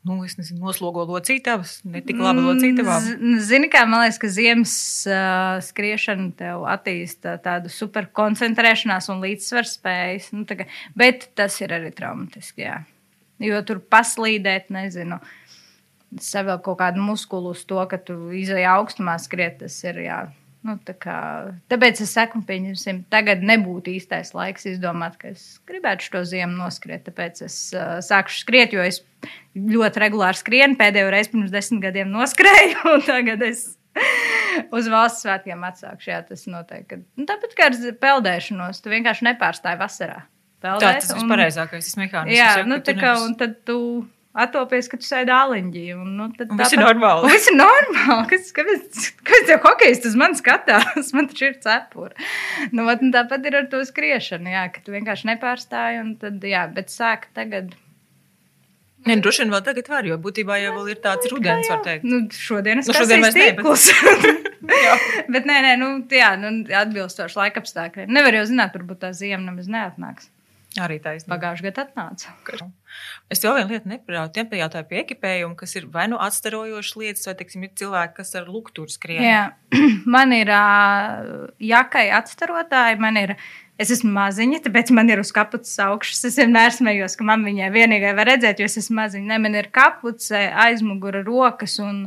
nu, 0.07 0.21
nezinu, 0.23 0.61
noslogo 0.63 1.05
locītavas, 1.09 1.81
ne 1.89 2.03
tik 2.05 2.21
labi. 2.23 2.45
Mm, 2.45 3.39
zini, 3.43 3.71
kā 3.73 3.83
man 3.89 4.05
liekas, 4.05 4.21
ka 4.23 4.31
ziemas 4.31 4.75
uh, 5.11 5.57
skriešana 5.67 6.29
tev 6.39 6.67
attīsta 6.71 7.37
tādu 7.43 7.73
superkoncentrēšanās 7.73 9.11
un 9.13 9.25
līdzsvaru 9.25 9.71
spējas. 9.71 10.31
Nu, 10.37 10.47
kā, 10.47 10.69
bet 10.99 11.31
tas 11.39 11.59
ir 11.63 11.75
arī 11.75 11.91
traumatiski. 11.97 12.67
Jā. 12.69 12.79
Jo 13.43 13.61
tur 13.67 13.83
paslīdēt, 13.93 14.71
nezinu, 14.73 15.19
savēl 16.23 16.61
kaut 16.65 16.81
kādu 16.81 17.03
muskulu 17.05 17.55
uz 17.55 17.65
to, 17.69 17.79
ka 17.91 17.99
tu 18.01 18.17
izai 18.37 18.65
augstumā 18.71 19.17
skriet, 19.23 19.61
tas 19.63 19.79
ir 19.87 20.03
jā. 20.07 20.21
Nu, 20.67 20.75
tā 20.83 20.97
kā, 20.99 21.17
tāpēc 21.71 22.01
es 22.03 22.11
saku, 22.17 22.41
pieņemsim, 22.47 23.05
tagad 23.13 23.45
nebūtu 23.47 23.93
īstais 23.93 24.33
laiks 24.35 24.67
izdomāt, 24.67 25.15
ka 25.21 25.31
es 25.31 25.61
gribētu 25.69 26.09
šo 26.09 26.23
ziemu 26.27 26.59
noskriet. 26.59 27.05
Tāpēc 27.07 27.45
es 27.47 27.59
uh, 27.77 28.01
sākšu 28.03 28.41
skriet, 28.43 28.75
jo 28.75 28.83
es 28.83 28.99
ļoti 29.55 30.03
regulāri 30.03 30.41
skrienu. 30.41 30.79
Pēdējo 30.81 31.13
reizi 31.15 31.31
pirms 31.37 31.55
desmit 31.55 31.85
gadiem 31.85 32.11
noskrēju, 32.11 32.83
un 32.97 33.07
tagad 33.07 33.47
es 33.47 33.77
uz 34.77 34.89
valsts 34.91 35.23
svētkiem 35.23 35.63
atsākšu. 35.71 36.11
Jā, 36.11 36.23
tas 36.27 36.43
noteikti. 36.51 36.99
Nu, 37.15 37.29
tāpat 37.31 37.55
kā 37.55 37.71
ar 37.71 37.79
peldēšanos, 38.03 38.83
tu 38.83 38.91
vienkārši 38.91 39.31
nepārstāji 39.31 39.81
vasarā. 39.85 40.25
Peldēt, 40.65 41.03
tā 41.05 41.13
tas 41.13 41.15
ir 41.15 41.31
pareizākais 41.31 41.95
mehānisms. 42.01 42.39
Jā, 42.41 42.53
jau, 42.63 42.69
nu, 42.73 42.81
tā 42.83 42.97
kā, 42.97 43.15
un 43.23 43.37
tad 43.39 43.59
tu 43.69 43.79
atopies, 44.45 44.89
ka 44.91 44.99
tu 45.01 45.07
sēdi 45.07 45.33
āliņģī. 45.33 45.85
Un, 45.97 46.13
nu, 46.19 46.29
tad 46.37 46.53
un 46.53 46.61
viss 46.61 46.77
ir 46.77 46.83
normāli. 46.83 47.31
Viss 47.33 47.51
ir 47.51 47.57
normāli. 47.59 48.27
Kas, 48.33 48.53
kāpēc, 48.57 49.09
kāpēc 49.23 49.55
jau 49.55 49.59
hokejs 49.65 50.05
uz 50.11 50.19
mani 50.21 50.39
skatās? 50.39 51.11
Man 51.17 51.31
taču 51.33 51.49
ir 51.49 51.57
cepura. 51.65 52.29
Nu, 52.73 52.87
vat, 52.89 53.03
tāpat 53.15 53.49
ir 53.49 53.59
ar 53.63 53.67
to 53.73 53.83
skriešanu, 53.89 54.53
jā, 54.53 54.69
ka 54.75 54.85
tu 54.85 54.95
vienkārši 54.95 55.33
nepārstāji. 55.33 56.05
Tad, 56.23 56.47
jā, 56.47 56.67
bet 56.77 56.93
sāk 56.93 57.29
tagad. 57.37 57.75
Nē, 59.07 59.15
nu, 59.15 59.23
droši 59.23 59.45
vien 59.45 59.53
vēl 59.55 59.63
tagad 59.63 59.89
var, 59.91 60.07
jo 60.09 60.17
būtībā 60.19 60.57
jau 60.59 60.87
ir 60.91 60.99
tāds 61.03 61.29
rudens, 61.31 61.69
var 61.71 61.85
teikt. 61.85 62.07
Nu, 62.09 62.25
šodien 62.35 62.83
es 62.83 62.89
nu, 62.91 62.97
šodien 62.97 63.23
mēs 63.23 63.37
tīklus. 63.39 63.87
bet 65.35 65.47
nē, 65.47 65.61
nē, 65.63 65.75
nu, 65.79 65.91
jā, 66.11 66.33
nu, 66.41 66.57
atbilstoši 66.75 67.39
laikapstākļiem. 67.39 68.11
Nevar 68.11 68.41
jau 68.41 68.49
zināt, 68.51 68.75
varbūt 68.75 69.05
tā 69.05 69.13
ziema 69.15 69.45
nemaz 69.45 69.71
neatnāks. 69.71 70.33
Arī 70.83 70.97
taisnība. 71.01 71.37
Pagājušajā 71.37 71.71
gadā 71.71 71.85
atnāca. 71.87 72.33
Es 73.33 73.43
vēl 73.43 73.55
vienu 73.59 73.75
lietu 73.75 73.91
neprātu, 73.91 74.43
nepajautāju 74.43 74.89
pie 74.91 74.99
ekipējuma, 75.03 75.57
kas 75.59 75.77
ir 75.79 75.87
vai 75.93 76.07
nu 76.13 76.19
atstarojošas 76.23 76.97
lietas, 77.01 77.27
vai, 77.29 77.35
teiksim, 77.39 77.67
ir 77.67 77.73
cilvēki, 77.81 78.17
kas 78.19 78.35
ar 78.39 78.49
lukturu 78.51 78.93
skrien. 78.93 79.23
Jā, 79.25 79.43
man 80.17 80.35
ir 80.37 80.51
uh, 80.53 81.47
jakai 81.63 82.09
atstarotāji, 82.17 82.99
man 83.03 83.21
ir, 83.21 83.35
es 83.81 83.93
esmu 83.97 84.13
maziņa, 84.17 84.63
tāpēc 84.67 84.93
man 84.97 85.13
ir 85.13 85.23
uz 85.23 85.33
kapuces 85.37 85.79
augšas. 85.87 86.25
Es 86.31 86.41
vienmēr 86.41 86.75
smējos, 86.77 87.17
ka 87.19 87.29
man 87.29 87.47
viņai 87.47 87.71
vienīgai 87.75 88.17
var 88.19 88.33
redzēt, 88.33 88.61
jo 88.61 88.69
es 88.69 88.77
esmu 88.83 89.01
maziņa. 89.01 89.31
Ne, 89.33 89.41
man 89.47 89.57
ir 89.57 89.71
kapuce, 89.75 90.43
aizmugura, 90.67 91.25
rokas, 91.27 91.79
un 91.85 92.05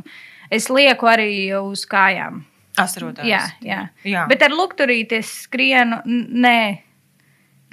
es 0.50 0.70
lieku 0.72 1.10
arī 1.10 1.32
uz 1.58 1.86
kājām. 1.90 2.44
Astarotājs. 2.78 3.26
Jā, 3.26 3.42
jā. 3.66 3.80
jā. 4.06 4.28
Bet 4.30 4.44
ar 4.46 4.54
lukturīti 4.54 5.18
es 5.18 5.32
skrienu, 5.44 5.98
nē 6.06 6.89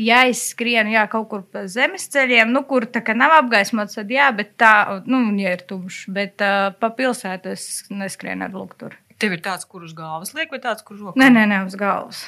ja 0.01 0.23
es 0.29 0.43
skrienu 0.51 0.93
jā, 0.93 1.07
kaut 1.11 1.27
kur 1.31 1.43
pa 1.51 1.65
zemes 1.71 2.07
ceļiem, 2.13 2.53
nu, 2.53 2.63
kur 2.69 2.87
tā 2.91 3.03
kā 3.05 3.15
nav 3.17 3.35
apgaismots, 3.41 3.97
tad 3.99 4.13
jā, 4.13 4.29
bet 4.35 4.55
tā, 4.61 5.01
nu, 5.09 5.25
ja 5.41 5.57
ir 5.57 5.65
tumšs, 5.69 6.05
bet 6.13 6.45
uh, 6.45 6.69
pa 6.77 6.93
pilsētu 6.93 7.53
es 7.55 7.67
neskrienu 7.93 8.47
ar 8.47 8.55
lukturu. 8.55 8.97
Tev 9.17 9.33
ir 9.33 9.39
tāds, 9.41 9.65
kur 9.65 9.81
uz 9.81 9.95
galvas 9.97 10.29
liek, 10.37 10.51
vai 10.53 10.59
tāds, 10.61 10.83
kur 10.85 10.99
rokā? 10.99 11.17
Nē, 11.17 11.31
nē, 11.33 11.47
nē 11.49 11.57
uz 11.65 11.73
galvas. 11.79 12.19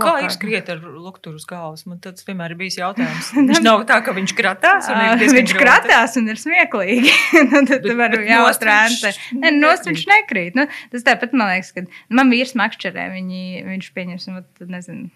Kā 0.00 0.14
ir 0.24 0.32
skriet 0.32 0.70
ar 0.72 0.78
lukturu 0.80 1.36
uz 1.36 1.44
galvas? 1.44 1.82
Man 1.84 1.98
tas 2.00 2.24
vienmēr 2.24 2.54
ir 2.54 2.60
bijis 2.62 2.78
jautājums. 2.78 3.28
Viņš 3.50 3.60
nav 3.66 3.84
tā, 3.90 3.98
ka 4.06 4.14
viņš 4.16 4.32
kratās. 4.38 4.88
Viņš 5.20 5.52
kratās 5.60 6.16
un 6.16 6.32
ir 6.32 6.40
smieklīgi. 6.40 7.12
nu, 7.50 7.60
tad 7.68 7.84
tu 7.84 7.92
vari 7.98 8.24
jāuztrānte. 8.30 9.12
Nē, 9.36 9.52
nost 9.58 9.84
viņš 9.90 10.06
nekrīt. 10.08 10.56
Nu, 10.56 10.64
tas 10.94 11.04
tāpat 11.04 11.36
man 11.36 11.52
liekas, 11.52 11.74
ka 11.76 11.84
man 12.08 12.32
vīrs 12.32 12.56
makšķerē, 12.56 13.10
viņi, 13.18 13.44
viņš 13.68 13.92
pieņems, 13.98 14.30
nezinu, 14.64 15.10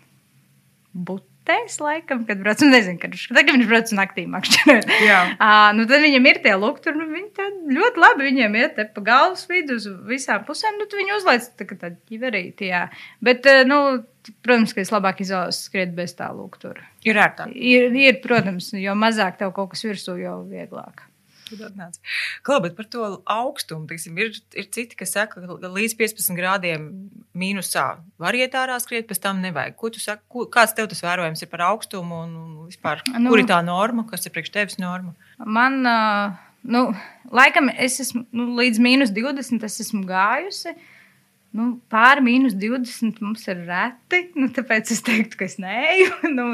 but 0.94 1.26
Tēs, 1.44 1.74
laikam, 1.76 2.22
kad 2.24 2.38
brauc, 2.40 2.62
nu, 2.64 2.70
nezinu, 2.72 2.96
kad 3.02 3.12
tagad 3.36 3.58
viņš 3.58 3.66
brauc 3.68 3.90
naktī 3.92 4.22
makšķerēt. 4.32 4.86
Jā. 5.04 5.18
Uh, 5.34 5.66
nu, 5.76 5.84
tad 5.90 6.00
viņam 6.00 6.28
ir 6.30 6.40
tie 6.40 6.54
lukti, 6.56 6.94
nu, 6.96 7.04
viņi 7.10 7.28
tad 7.36 7.58
ļoti 7.68 8.00
labi 8.00 8.28
viņiem 8.30 8.56
iet 8.62 8.72
te 8.78 8.86
pa 8.94 9.04
galvas 9.04 9.44
vidu 9.50 9.76
uz 9.76 9.84
visām 10.08 10.46
pusēm, 10.48 10.78
nu, 10.80 10.88
viņi 10.88 11.16
uzlaic 11.18 11.50
tā 11.60 11.68
kā 11.68 11.76
tādu 11.82 12.00
ķiverīti, 12.08 12.70
jā. 12.72 12.86
Bet, 13.24 13.44
uh, 13.50 13.60
nu, 13.68 13.80
protams, 14.40 14.72
ka 14.72 14.80
es 14.86 14.92
labāk 14.94 15.20
izvēlos 15.20 15.60
skriet 15.68 15.92
bez 15.96 16.16
tā 16.16 16.30
luktura. 16.32 16.88
Ir 17.04 17.20
ērtāk. 17.20 17.52
Ir, 17.52 17.90
ir, 17.92 18.22
protams, 18.24 18.72
jo 18.80 18.96
mazāk 18.96 19.36
tev 19.42 19.52
kaut 19.52 19.74
kas 19.74 19.84
virsū, 19.84 20.16
jo 20.24 20.38
vieglāk. 20.48 21.04
Klau, 22.46 22.60
bet 22.64 22.76
par 22.78 22.88
to 22.90 23.08
augstumu, 23.30 23.86
tiksim, 23.90 24.16
ir, 24.20 24.32
ir 24.56 24.68
citi, 24.74 24.98
kas 24.98 25.14
saka, 25.16 25.42
ka 25.44 25.70
līdz 25.74 25.96
15 26.00 26.38
grādiem 26.38 26.88
mīnusā 27.36 27.86
var 28.20 28.38
iet 28.38 28.56
ārā 28.58 28.78
skriet, 28.82 29.08
pēc 29.10 29.22
tam 29.26 29.42
nevajag. 29.44 29.76
Ko 29.80 29.92
tu 29.94 30.02
saki, 30.02 30.24
ko, 30.30 30.46
kāds 30.52 30.76
tev 30.76 30.88
tas 30.92 31.04
vērojums 31.04 31.44
ir 31.44 31.52
par 31.52 31.66
augstumu 31.70 32.24
un, 32.24 32.34
un 32.40 32.56
vispār, 32.70 33.04
nu, 33.14 33.30
kur 33.32 33.42
ir 33.42 33.50
tā 33.50 33.60
norma, 33.66 34.06
kas 34.10 34.26
ir 34.26 34.34
priekš 34.34 34.54
tevis 34.54 34.80
norma? 34.82 35.14
Man, 35.44 35.80
nu, 36.62 36.86
laikam, 37.34 37.70
es 37.74 38.00
esmu 38.04 38.26
nu, 38.34 38.50
līdz 38.60 38.82
mīnus 38.82 39.14
20 39.16 39.66
es 39.66 39.80
esmu 39.86 40.04
gājusi. 40.08 40.74
Uh, 40.74 40.90
Nu, 41.54 41.68
pāri 41.92 42.22
mīnus 42.26 42.56
20 42.58 43.20
mums 43.22 43.44
ir 43.46 43.60
reti. 43.68 44.24
Nu, 44.34 44.48
tāpēc 44.50 44.90
es 44.90 45.04
teiktu, 45.06 45.38
ka 45.38 45.46
es 45.46 45.54
neju. 45.62 46.10
Nu, 46.34 46.48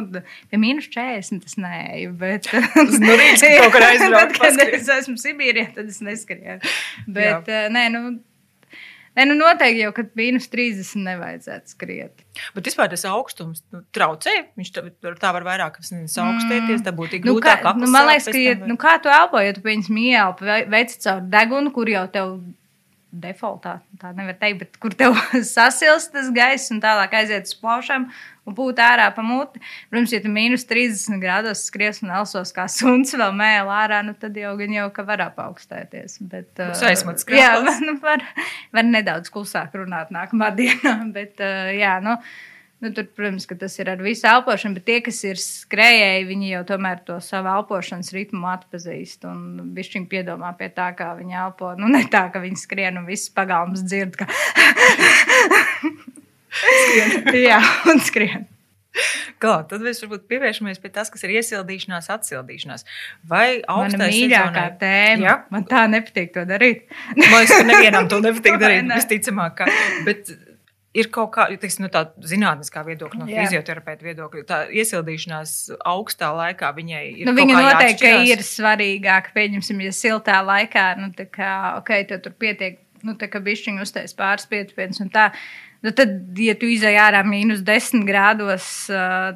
pie 0.51 0.61
mīnus 0.61 0.91
40 0.93 1.47
es 1.49 1.57
neju. 1.61 2.15
Bet, 2.21 2.51
nu, 3.01 3.15
rīts, 3.17 3.45
kur 3.73 3.87
aizbraukt, 3.87 4.41
kad 4.43 4.75
es 4.77 4.91
esmu 5.01 5.17
Sibīrijā, 5.21 5.71
tad 5.79 5.89
es 5.89 6.03
neskrienu. 6.05 6.61
Bet, 7.09 7.49
Jā. 7.49 7.71
nē, 7.73 7.87
nu, 7.97 8.19
Nē, 9.11 9.25
nu 9.27 9.35
noteikti 9.35 9.81
jau, 9.83 9.91
kad 9.95 10.13
mīnus 10.15 10.47
30 10.53 11.03
nevajadzētu 11.03 11.73
skriet. 11.73 12.23
Bet 12.55 12.69
vispār 12.69 12.93
tas 12.93 13.03
augstums 13.11 13.65
nu, 13.75 13.81
traucē. 13.93 14.37
Viņš 14.57 14.71
tā, 14.77 14.85
tā 15.19 15.33
var 15.35 15.47
vairāk 15.49 15.81
augstēties, 15.83 16.85
tā 16.87 16.93
būtu 16.95 17.19
nu, 17.19 17.35
grūtāk. 17.35 17.67
Nu, 17.81 17.89
man 17.91 18.07
liekas, 18.07 18.31
ka, 18.31 18.39
ja, 18.39 18.55
nu, 18.63 18.79
kā 18.81 18.95
tu 19.03 19.11
elpo, 19.11 19.43
ja 19.43 19.57
tu 19.57 19.65
pieņem 19.67 19.99
ieelpu, 20.05 20.47
veici 20.71 21.03
caur 21.03 21.27
degunu, 21.33 21.75
kur 21.75 21.91
jau 21.91 22.07
tev 22.15 22.37
defaultā, 23.11 23.81
tā 23.99 24.13
nevar 24.15 24.37
teikt, 24.39 24.61
bet 24.61 24.77
kur 24.83 24.95
tev 24.95 25.17
sasilst 25.47 26.13
tas 26.15 26.29
gaiss 26.35 26.71
un 26.71 26.79
tālāk 26.83 27.15
aiziet 27.21 27.49
uz 27.49 27.57
plaušām 27.59 28.07
un 28.47 28.57
būt 28.57 28.81
ārā 28.83 29.09
pa 29.15 29.25
muti. 29.27 29.63
Protams, 29.91 30.15
ja 30.15 30.21
tu 30.23 30.31
mīnus 30.33 30.67
30 30.71 31.19
grādos 31.23 31.65
skries 31.67 32.03
un 32.05 32.13
elsos 32.21 32.55
kā 32.57 32.67
suns 32.71 33.15
vēl 33.17 33.35
mēlā 33.37 33.81
ārā, 33.85 34.01
nu 34.07 34.15
tad 34.19 34.39
jau 34.39 34.55
gan 34.61 34.77
jau, 34.77 34.87
ka 34.95 35.07
var 35.09 35.25
apaugstēties. 35.27 36.21
Bet, 36.31 36.53
uh, 36.63 36.75
aizmats 36.91 37.27
jā, 37.43 37.53
nu, 37.89 37.97
var, 38.03 38.25
var 38.75 38.87
nedaudz 38.87 39.33
klusāk 39.33 39.75
runāt 39.81 40.15
nākamā 40.15 40.53
dienā, 40.59 40.97
bet 41.15 41.43
uh, 41.43 41.75
jā, 41.77 41.99
nu. 42.05 42.17
Nu, 42.81 42.89
tur, 42.97 43.05
protams, 43.13 43.45
tas 43.61 43.75
ir 43.77 43.91
ar 43.93 44.01
visu 44.01 44.25
elpošanu, 44.25 44.79
bet 44.79 44.87
tie, 44.89 44.95
kas 45.05 45.19
ir 45.29 45.37
skrejēji, 45.41 46.29
viņi 46.31 46.47
jau 46.55 46.63
tomēr 46.71 47.03
to 47.05 47.19
savu 47.21 47.51
elpošanas 47.53 48.09
ritmu 48.17 48.49
atpazīst. 48.49 49.27
Un 49.29 49.75
viņi 49.77 50.07
piedomā 50.09 50.55
pie 50.57 50.71
tā, 50.73 50.89
kā 50.97 51.11
viņi 51.19 51.37
elpo. 51.43 51.75
Nu, 51.77 51.91
ne 51.93 52.07
tā, 52.09 52.31
ka 52.33 52.41
viņi 52.41 52.57
skrien 52.63 52.97
un 52.97 53.05
viss 53.09 53.29
pagalms 53.37 53.85
dzird. 53.85 54.17
Ka... 54.17 54.25
Jā, 57.37 57.61
un 57.93 58.01
skrien. 58.01 58.49
Kā, 59.41 59.61
tad 59.69 59.85
mēs 59.85 60.01
varbūt 60.03 60.25
pievēršamies 60.33 60.81
pie 60.83 60.91
tā, 60.93 61.05
kas 61.13 61.23
ir 61.25 61.37
iesildīšanās, 61.37 62.09
atsildīšanās. 62.17 62.89
Vai 63.29 63.61
augstākā 63.61 64.09
mīļākā 64.09 64.65
sezonai... 64.65 64.81
tēma? 64.81 65.27
Jā? 65.29 65.35
Man 65.53 65.69
tā 65.69 65.85
nepatīk 65.93 66.33
to 66.35 66.43
darīt. 66.49 66.89
Man 67.13 67.29
liekas, 67.29 67.55
ka 67.55 67.69
nevienam 67.69 68.09
to 68.11 68.19
nepatīk 68.25 68.57
darīt, 68.65 68.89
visticamāk. 68.91 69.63
Bet 70.09 70.33
ir 70.97 71.09
kaut 71.15 71.31
kāda 71.37 71.71
tāda 71.93 72.27
zinātniskā 72.27 72.83
viedokļa, 72.87 73.23
no 73.23 73.29
fizioterapeita 73.31 74.07
viedokļa. 74.09 74.45
Tā 74.49 74.61
iesildīšanās 74.83 75.55
augstā 75.87 76.33
laikā 76.35 76.73
viņai 76.77 77.05
ir. 77.13 77.25
Nu, 77.29 77.35
viņa 77.37 77.63
noteikti 77.63 78.13
ir 78.33 78.45
svarīgāka. 78.47 79.35
Pieņemsim, 79.37 79.83
ja 79.87 79.95
siltā 79.95 80.41
laikā, 80.47 80.87
nu, 81.01 81.11
tā 81.17 81.29
kā, 81.31 81.55
ok, 81.79 81.95
tad 82.11 82.27
tur 82.27 82.35
pietiek, 82.43 82.81
nu, 83.07 83.15
tā 83.21 83.31
kā 83.31 83.43
bišķiņu 83.45 83.87
uztais 83.87 84.17
pāris 84.19 84.49
pietupiens 84.51 85.03
un 85.05 85.13
tā. 85.15 85.31
Nu, 85.81 85.95
tad, 85.97 86.19
ja 86.37 86.53
tu 86.61 86.69
izai 86.69 86.97
ārā 87.01 87.23
mīnus 87.25 87.63
10 87.65 88.03
grādos, 88.09 88.67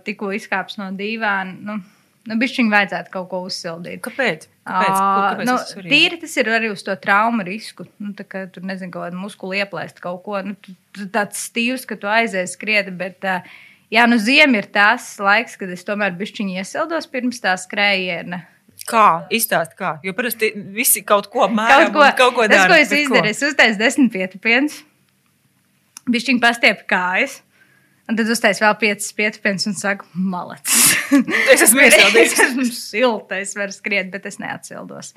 tikko 0.04 0.34
izkāps 0.36 0.76
no 0.76 0.90
dīvāna, 0.92 1.54
nu, 1.70 1.78
Nu, 2.24 2.38
Bišķiņi 2.40 2.72
vajadzētu 2.72 3.12
kaut 3.12 3.26
ko 3.28 3.42
uzsildīt. 3.44 4.00
Kāpēc? 4.04 4.46
Kāpēc? 4.64 4.94
Kāpēc 4.94 5.44
nu, 5.44 5.56
tas 5.58 5.68
ir 5.68 5.74
svarīgi? 5.74 5.90
tīri 5.92 6.18
tas 6.22 6.36
ir 6.40 6.48
arī 6.56 6.70
uz 6.72 6.84
to 6.86 6.94
traumu 6.96 7.44
risku. 7.44 7.84
Nu, 8.00 8.14
tā 8.16 8.24
kā 8.24 8.46
tur 8.52 8.64
nezinu, 8.64 8.94
kaut 8.94 9.10
kāda 9.10 9.20
muskula 9.20 9.58
ieplēst 9.60 10.00
kaut 10.00 10.22
ko. 10.24 10.40
Nu, 10.46 10.56
tu, 10.64 10.72
tu 10.96 11.04
tāds 11.12 11.42
stīvs, 11.50 11.84
ka 11.90 11.98
tu 12.00 12.08
aizies 12.08 12.56
skrieti. 12.56 12.94
Bet, 12.96 13.20
ā, 13.28 13.42
jā, 13.92 14.06
nu 14.08 14.16
ziema 14.16 14.62
ir 14.62 14.70
tas 14.72 15.10
laiks, 15.20 15.58
kad 15.60 15.68
es 15.76 15.84
tomēr 15.84 16.16
bišķiņi 16.16 16.56
iesildos 16.62 17.10
pirms 17.12 17.44
tā 17.44 17.58
skrējiena. 17.60 18.40
Kā? 18.88 19.06
Izstāst, 19.32 19.76
kā? 19.78 19.98
Jo 20.04 20.16
parasti 20.16 20.50
visi 20.74 21.04
kaut 21.06 21.28
ko 21.32 21.46
mēram 21.48 21.92
Kaut 21.92 21.94
ko, 21.94 22.08
kaut 22.18 22.34
ko 22.40 22.48
tas, 22.48 22.64
dara. 22.64 22.72
ko 22.72 22.80
es 22.80 22.90
izdarīju, 22.92 23.36
es 23.36 23.44
uztaisu 23.46 23.80
desmit 23.80 24.12
pietupienus, 24.12 24.80
bišķiņi 26.08 26.42
pastiepu 26.42 26.88
kājas. 26.90 27.38
Un 28.04 28.18
tad 28.18 28.28
uztais 28.28 28.60
vēl 28.60 28.74
piecas 28.80 29.14
pietupienus 29.16 29.64
un 29.70 29.78
saku, 29.78 30.08
malacis. 30.12 30.92
Es 31.52 31.62
esmu 31.64 31.84
iesildīts. 31.84 32.34
es 32.34 32.42
esmu 32.48 32.64
silta, 32.68 33.38
es 33.40 33.54
varu 33.56 33.72
skriet, 33.72 34.10
bet 34.12 34.26
es 34.28 34.36
neatsildos. 34.42 35.14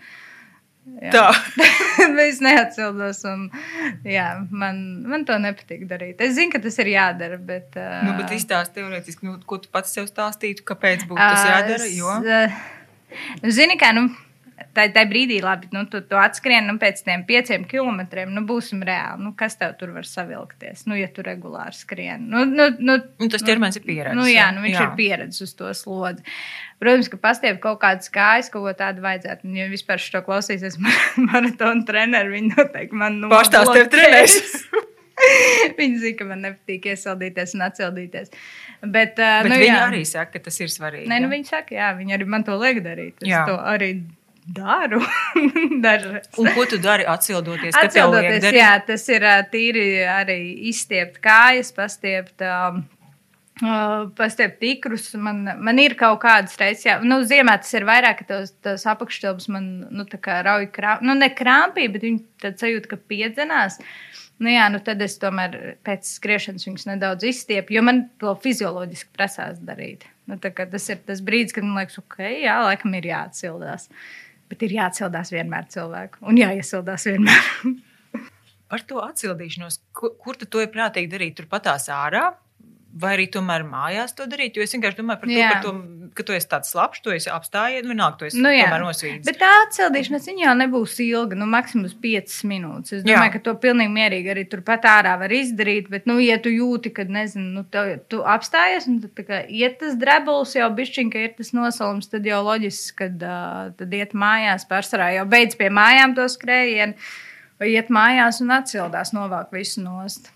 Jā. 1.01 1.11
Tā. 1.11 1.23
es 2.27 2.39
neatsildos, 2.43 3.19
un 3.27 3.49
jā, 4.07 4.27
man, 4.55 4.79
man 5.07 5.25
to 5.27 5.35
nepatīk 5.43 5.83
darīt. 5.89 6.23
Es 6.23 6.37
zinu, 6.37 6.53
ka 6.53 6.61
tas 6.63 6.79
ir 6.79 6.93
jādara, 6.93 7.39
bet. 7.49 7.75
Uh, 7.75 8.05
Nu, 8.07 8.15
bet 8.19 8.31
izstāst 8.37 8.71
teorētiski, 8.77 9.27
nu, 9.27 9.35
ko 9.47 9.59
tu 9.63 9.71
pats 9.73 9.91
sev 9.97 10.07
stāstītu, 10.07 10.63
kāpēc 10.67 11.03
būtu 11.09 11.19
tas 11.19 11.43
jādara. 11.49 11.91
Jo... 11.91 12.15
Nu, 13.43 13.51
Zini, 13.55 13.75
kā, 13.79 13.91
nu, 13.95 14.07
tā 14.93 15.03
brīdī, 15.09 15.39
labi, 15.43 15.69
nu, 15.73 15.83
tu, 15.91 16.03
tu 16.05 16.17
atskrien 16.19 16.67
nu, 16.69 16.75
pēc 16.81 17.01
tiem 17.05 17.23
pieciem 17.27 17.65
kilometriem, 17.69 18.29
nu, 18.35 18.43
būsim 18.47 18.83
reāli. 18.85 19.25
Nu, 19.25 19.33
kas 19.37 19.57
tev 19.59 19.73
tur 19.79 19.95
var 19.95 20.07
savilkties? 20.07 20.85
Nu, 20.89 20.97
ja 20.99 21.09
tu 21.13 21.25
regulāri 21.25 21.73
skrien. 21.77 22.27
Nu, 22.31 22.45
nu, 22.45 22.69
nu, 22.77 22.99
Un 23.23 23.33
tas 23.33 23.45
ķermenis 23.45 23.79
ir 23.79 23.85
pieredzējis. 23.87 24.19
Nu, 24.19 24.27
jā, 24.29 24.49
nu, 24.55 24.63
viņš 24.65 24.77
jā. 24.77 24.85
ir 24.85 24.97
pieredzējis 24.99 25.47
uz 25.47 25.55
to 25.57 25.73
slodzi. 25.81 26.37
Protams, 26.77 27.09
ka 27.09 27.17
pastāv 27.21 27.57
kaut 27.63 27.79
kādas 27.81 28.11
kājas, 28.13 28.51
kaut 28.53 28.67
ko 28.67 28.75
tādu 28.77 29.01
vajadzētu. 29.05 29.47
Un, 29.49 29.55
ja 29.57 29.69
vispār 29.71 30.01
šo 30.01 30.21
klausīsies 30.27 30.77
maratona 31.29 31.87
treneri, 31.87 32.35
viņi 32.35 32.53
noteikti 32.53 33.01
man 33.01 33.17
nu, 33.23 33.31
Pārstāst 33.33 33.73
tev 33.73 33.89
treneris. 33.93 34.37
Viņi 35.79 35.97
zina, 36.01 36.15
ka 36.19 36.27
man 36.29 36.43
nepatīk 36.45 36.91
iesildīties 36.91 37.55
un 37.57 37.65
atsildīties. 37.65 38.29
Bet, 38.83 39.17
uh, 39.17 39.41
Bet 39.41 39.49
nu, 39.49 39.57
viņi 39.57 39.71
jā. 39.71 39.79
arī 39.87 40.03
saka, 40.05 40.37
ka 40.37 40.45
tas 40.47 40.59
ir 40.61 40.69
svarīgi. 40.69 41.07
Nē, 41.09 41.17
nu, 41.23 41.31
viņi 41.31 41.49
saka, 41.49 41.73
jā, 41.73 41.89
viņi 41.97 42.17
arī 42.17 42.27
man 42.29 42.45
to 42.45 42.57
liek 42.61 42.83
darīt. 42.85 43.15
Es 43.23 43.31
Jā. 43.31 43.41
to 43.49 43.57
arī 43.57 43.89
daru. 45.85 46.13
Un 46.39 46.51
ko 46.55 46.67
tu 46.69 46.79
dari 46.81 47.07
atsildoties? 47.07 47.75
Darīt? 48.45 48.59
jā, 48.61 48.73
tas 48.87 49.07
ir 49.11 49.25
tīri 49.51 49.87
arī 50.07 50.37
izstiept 50.71 51.19
kājas, 51.23 51.73
pastiept. 51.75 52.45
Um, 52.45 52.85
Uh, 53.57 54.11
Pastiept 54.13 54.59
tikrus. 54.61 55.07
Man, 55.17 55.39
man 55.65 55.79
ir 55.81 55.95
kaut 55.97 56.19
kādas 56.21 56.53
reizes, 56.61 56.83
jā, 56.85 56.99
nu, 57.01 57.23
ziemā 57.25 57.55
tas 57.57 57.71
ir 57.73 57.87
vairāk, 57.89 58.19
ka 58.19 58.27
tos, 58.29 58.51
tos 58.61 58.83
apakšstilbus 58.85 59.47
man, 59.49 59.65
nu, 59.89 60.05
tā 60.05 60.19
kā 60.21 60.35
rauj 60.45 60.67
krāpī, 60.75 61.07
nu, 61.09 61.15
ne 61.17 61.31
krāpī, 61.33 61.87
bet 61.89 62.05
viņi 62.05 62.21
tad 62.43 62.61
sajūt, 62.61 62.85
ka 62.91 62.99
piedzenās. 63.09 63.79
Nu, 64.37 64.51
jā, 64.53 64.67
nu, 64.69 64.77
tad 64.85 65.01
es 65.01 65.17
tomēr 65.17 65.57
pēc 65.87 66.05
skriešanas 66.19 66.67
viņus 66.67 66.85
nedaudz 66.91 67.25
izstiepu, 67.31 67.73
jo 67.73 67.81
man 67.87 68.03
to 68.21 68.35
fizioloģiski 68.43 69.09
prasās 69.17 69.57
darīt. 69.65 70.05
Nu, 70.29 70.37
tā 70.43 70.53
kā 70.53 70.67
tas 70.69 70.85
ir 70.93 71.01
tas 71.07 71.25
brīdis, 71.25 71.57
kad 71.57 71.65
man 71.65 71.81
liekas, 71.81 71.97
ok, 72.03 72.21
jā, 72.43 72.59
laikam 72.67 72.93
ir 72.99 73.09
jāatsildās. 73.09 73.89
Bet 74.47 74.63
ir 74.63 74.77
jāatsildās 74.77 75.31
vienmēr 75.33 75.67
cilvēku. 75.73 76.23
Un 76.29 76.39
jāiesildās 76.39 77.07
vienmēr. 77.09 77.47
Par 78.71 78.83
to 78.87 78.99
atsildīšanos, 79.03 79.79
kur, 79.95 80.13
kur 80.19 80.39
tu 80.39 80.47
to 80.51 80.63
ir 80.63 80.71
prātīgi 80.73 81.11
darīt? 81.11 81.37
Turpatās 81.39 81.87
ārā? 81.93 82.29
Vai 82.97 83.13
arī 83.17 83.27
tomēr 83.31 83.63
mājās 83.67 84.15
to 84.17 84.25
darīt? 84.27 84.57
Jo 84.57 84.65
es 84.65 84.73
vienkārši 84.75 84.99
domāju 84.99 85.21
par 85.21 85.29
to, 85.29 85.37
Jā. 85.37 85.49
par 85.53 85.65
to 85.67 85.73
ka 86.17 86.25
tu 86.27 86.35
esi 86.35 86.49
tāds 86.49 86.71
slapjš, 86.73 87.01
tu 87.05 87.13
esi 87.13 87.29
apstājies, 87.31 87.85
nu, 87.85 87.93
vienalga, 87.93 88.17
tu 88.19 88.27
esi 88.27 88.41
Nu, 88.41 88.51
jā. 88.53 88.67
tomēr 88.67 88.83
nosvīdis. 88.85 89.25
Bet 89.27 89.39
tā 89.41 89.49
atsildīšanās 89.65 90.27
viņa 90.29 90.43
jau 90.45 90.55
nebūs 90.59 90.95
ilga, 91.05 91.37
nu, 91.39 91.47
maksimums 91.49 91.95
5 92.03 92.37
minūtes. 92.49 92.93
Es 92.99 93.03
Jā. 93.03 93.09
domāju, 93.09 93.33
ka 93.35 93.41
to 93.47 93.53
pilnīgi 93.63 93.93
mierīgi 93.93 94.33
arī 94.33 94.45
turpat 94.51 94.87
ārā 94.89 95.15
var 95.21 95.33
izdarīt. 95.33 95.89
Bet, 95.93 96.07
nu, 96.09 96.17
ja 96.23 96.39
tu 96.43 96.53
jūti, 96.53 96.93
ka, 96.95 97.07
nezinu, 97.17 97.47
nu, 97.59 97.65
tev, 97.73 97.93
tu 98.11 98.21
apstājies, 98.27 98.89
un 98.91 99.01
tad, 99.03 99.13
tā 99.17 99.27
kā 99.27 99.41
iet 99.47 99.79
tas 99.81 99.97
drebulis 99.99 100.55
jau 100.57 100.69
bišķiņ, 100.79 101.11
ka 101.13 101.25
ir 101.25 101.35
tas 101.37 101.53
nosalums, 101.57 102.09
tad 102.11 102.27
jau 102.27 102.41
loģiski, 102.47 102.95
kad 103.03 103.27
uh, 103.27 103.67
tad 103.77 103.93
iet 103.97 104.15
mājās 104.17 104.67
pārsvarā 104.69 105.13
jau 105.17 105.27
beidz 105.29 105.57
pie 105.59 105.69
mājām 105.73 106.15
to 106.17 106.27
skrējienu, 106.31 106.97
vai 107.61 107.73
iet 107.73 107.93
mājās 107.93 108.41
un 108.45 108.57
atsildās, 108.57 109.13
novāk 109.17 109.53
visu 109.55 109.83
nost. 109.85 110.31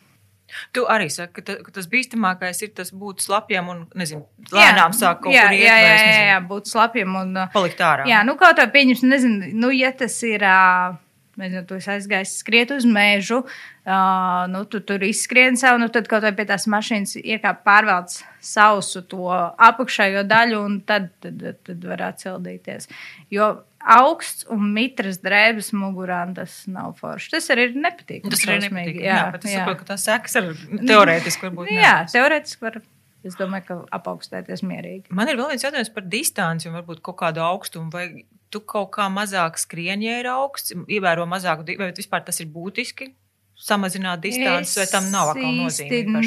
Tu 0.76 0.86
arī 0.90 1.10
saki, 1.14 1.34
ka, 1.38 1.46
ta, 1.48 1.58
ka 1.66 1.76
tas 1.76 1.88
bīstamākais 1.92 2.64
ir 2.66 2.74
tas 2.78 2.92
būt 2.96 3.24
slapjam 3.26 3.70
un, 3.74 3.86
nezinu, 3.98 4.26
lēnām 4.54 4.96
sāk 4.98 5.24
kaut 5.26 5.36
jā, 5.36 5.48
kur 5.48 5.58
iet, 5.58 5.68
jā, 5.68 5.78
jā, 5.84 5.94
jā, 6.00 6.26
jā, 6.32 6.42
būt 6.50 6.72
slapjam 6.72 7.16
un 7.22 7.38
uh, 7.44 7.54
palikt 7.54 7.84
ārā. 7.86 8.10
Jā, 8.10 8.24
nu 8.28 8.38
kaut 8.40 8.60
kā 8.60 8.68
pieņems, 8.74 9.06
nezinu, 9.08 9.54
nu, 9.62 9.72
ja 9.76 9.94
tas 9.96 10.18
ir. 10.28 10.46
ā, 10.48 10.60
Nezinu, 11.40 11.64
tu 11.64 11.78
esi 11.80 11.88
aizgājis 11.94 12.34
skriet 12.42 12.74
uz 12.76 12.84
mežu, 12.84 13.38
uh, 13.86 14.46
nu, 14.52 14.63
tu 14.70 14.82
tur 14.86 15.04
izskrien 15.06 15.58
savu, 15.60 15.82
nu, 15.82 15.89
tad 15.94 16.10
kaut 16.12 16.26
vai 16.26 16.34
pie 16.38 16.46
tās 16.50 16.67
mašīnas 16.72 17.17
iekāp 17.22 17.63
pārvelc 17.67 18.20
sausu 18.44 19.04
to 19.10 19.28
apakšējo 19.32 20.24
daļu, 20.30 20.62
un 20.67 20.80
tad, 20.86 21.12
tad, 21.24 21.41
tad, 21.41 21.60
tad 21.67 21.91
var 21.91 22.08
atcildīties. 22.12 22.89
Jo 23.34 23.54
augsts 23.82 24.46
un 24.52 24.72
mitras 24.76 25.20
drēbes 25.24 25.72
mugurā 25.78 26.22
tas 26.36 26.62
nav 26.72 26.96
forši. 27.00 27.32
Tas 27.36 27.50
arī 27.54 27.70
ir 27.70 27.78
nepatīkami. 27.82 28.34
Tas 28.34 28.44
arī 28.46 28.58
šausmīgi, 28.58 28.74
nepatīk. 28.74 29.06
Jā, 29.06 29.20
jā, 29.20 29.39
es 29.41 29.56
saprotu, 29.56 29.80
ka 29.80 29.89
tas 29.94 30.08
sekas 30.08 30.38
ar 30.39 30.50
teorētiski 30.91 31.48
varbūt. 31.48 31.72
Nu, 31.72 31.80
jā, 31.82 31.96
teorētiski 32.13 32.67
var. 32.67 32.82
Es 33.22 33.36
domāju, 33.38 33.65
ka 33.67 33.76
apaugstēties 34.00 34.63
mierīgi. 34.65 35.12
Man 35.13 35.30
ir 35.30 35.38
vēl 35.38 35.52
viens 35.52 35.62
jautājums 35.62 35.91
par 35.94 36.08
distanci 36.10 36.65
un 36.70 36.78
varbūt 36.80 37.04
kaut 37.06 37.20
kādu 37.20 37.44
augstumu. 37.46 37.91
Vai 37.94 38.24
tu 38.50 38.63
kaut 38.65 38.89
kā 38.96 39.06
mazāk 39.13 39.60
skrieni, 39.62 40.08
ja 40.10 40.15
ir 40.24 40.30
augsts, 40.32 40.74
ievēro 40.89 41.28
mazāku, 41.30 41.67
vai 41.78 41.91
vispār 41.94 42.26
tas 42.26 42.41
ir 42.41 42.50
būtiski? 42.50 43.12
Samazināt 43.62 44.24
distanci, 44.24 44.74
vai 44.80 44.88
tam 44.89 45.10
nav 45.13 45.32
atkal 45.36 45.52
nozīme? 45.54 46.21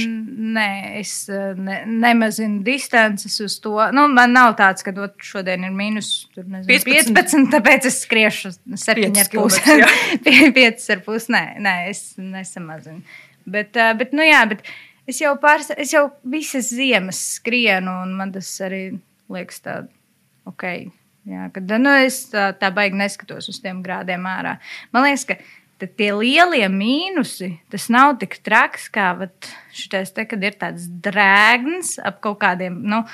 Nē, 0.55 0.66
es 1.01 1.14
uh, 1.33 1.57
ne, 1.59 1.81
nemazinu 1.90 2.61
distances 2.62 3.40
uz 3.42 3.57
to. 3.62 3.73
Nu, 3.97 4.05
man 4.12 4.37
nav 4.37 4.53
tāds, 4.61 4.87
ka 4.87 4.92
ot, 5.03 5.16
šodien 5.18 5.66
ir 5.66 5.75
mīnus 5.75 6.12
tur, 6.31 6.47
nezinu, 6.47 6.68
15. 6.70 7.11
15, 7.16 7.49
tāpēc 7.57 7.88
es 7.90 7.99
skriešu 8.05 8.53
7,5. 8.79 9.27
kilometrus, 9.33 9.59
5,5. 10.29 11.27
Nē, 11.35 11.42
nē, 11.64 11.75
es 11.90 12.05
nesamazinu. 12.23 13.03
Bet, 13.51 13.75
uh, 13.75 13.90
bet, 13.99 14.14
nu 14.14 14.23
jā, 14.23 14.44
bet 14.55 14.62
es 15.11 15.18
jau 15.25 15.35
pārs, 15.42 15.73
es 15.75 15.90
jau 15.97 16.07
visas 16.37 16.70
ziemas 16.70 17.18
skrienu, 17.40 17.97
un 18.07 18.14
man 18.20 18.31
tas 18.37 18.53
arī 18.62 18.85
liekas 19.35 19.59
tā, 19.64 19.81
ok. 20.47 20.68
Jā, 21.25 21.49
kad 21.51 21.70
nu, 21.81 21.90
es 22.05 22.27
tā, 22.29 22.51
tā 22.61 22.68
baigi 22.77 22.99
neskatos 23.01 23.49
uz 23.49 23.59
tiem 23.64 23.83
grādiem 23.83 24.27
ārā. 24.29 24.59
Man 24.92 25.07
liekas, 25.07 25.25
ka 25.33 25.38
tad 25.85 25.92
tie 26.01 26.09
lielie 26.16 26.64
mīnusi, 26.73 27.51
tas 27.73 27.90
nav 27.92 28.16
tik 28.23 28.38
traks, 28.47 28.88
kā 28.92 29.12
šitais 29.77 30.14
te, 30.16 30.25
kad 30.31 30.42
ir 30.44 30.57
tāds 30.57 30.88
drēgns 31.05 31.99
ap 32.01 32.23
kaut 32.25 32.40
kādiem. 32.42 32.81
Nu, 32.88 33.05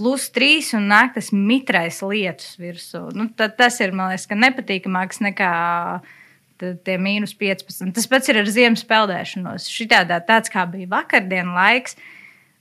Plus 0.00 0.30
trīs 0.32 0.70
un 0.72 0.86
nāk 0.88 1.10
tas 1.12 1.26
mitrais 1.28 1.98
lietus 2.00 2.54
virsū. 2.56 3.02
Nu, 3.12 3.26
tad, 3.36 3.58
tas 3.58 3.74
ir, 3.84 3.92
man 3.92 4.08
liekas, 4.08 4.24
ka 4.30 4.38
nepatīkamāks 4.38 5.20
nekā 5.20 5.50
tie 6.60 6.96
mīnus 6.96 7.34
15. 7.36 7.92
Tas 7.96 8.08
pats 8.08 8.32
ir 8.32 8.40
ar 8.40 8.48
ziemas 8.48 8.84
peldēšanos. 8.88 9.68
Šitādā 9.68 10.22
tāds 10.24 10.52
kā 10.52 10.64
bija 10.72 10.88
vakardienas 10.94 11.56
laiks, 11.56 11.98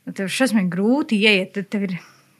nu, 0.03 0.15
tev 0.15 0.27
šausmīgi 0.35 0.73
grūti 0.73 1.21
ieiet. 1.23 1.53
Tad 1.55 1.71
tev 1.71 1.87
ir 1.87 1.95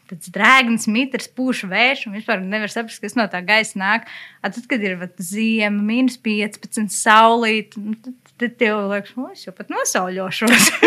tāds 0.09 0.31
drēgns, 0.33 0.87
mitrs, 0.91 1.29
pūš 1.37 1.63
vējš, 1.69 2.07
un 2.09 2.17
vispār 2.17 2.41
nevar 2.43 2.71
saprast, 2.73 3.01
kas 3.03 3.15
no 3.17 3.27
tā 3.31 3.41
gaisa 3.45 3.79
nāk. 3.79 4.09
A, 4.41 4.49
tad, 4.49 4.65
kad 4.71 4.83
ir 4.83 4.97
vat, 4.99 5.15
ziema, 5.23 5.83
mīnus 5.85 6.19
15, 6.25 6.89
saulīt, 6.93 7.77
nu, 7.79 7.95
tad, 8.03 8.15
tad 8.41 8.55
tev 8.61 8.85
liekas, 8.91 9.15
o, 9.17 9.29
es 9.33 9.45
jau 9.47 9.55
pat 9.55 9.71
nosauļošos. 9.73 10.71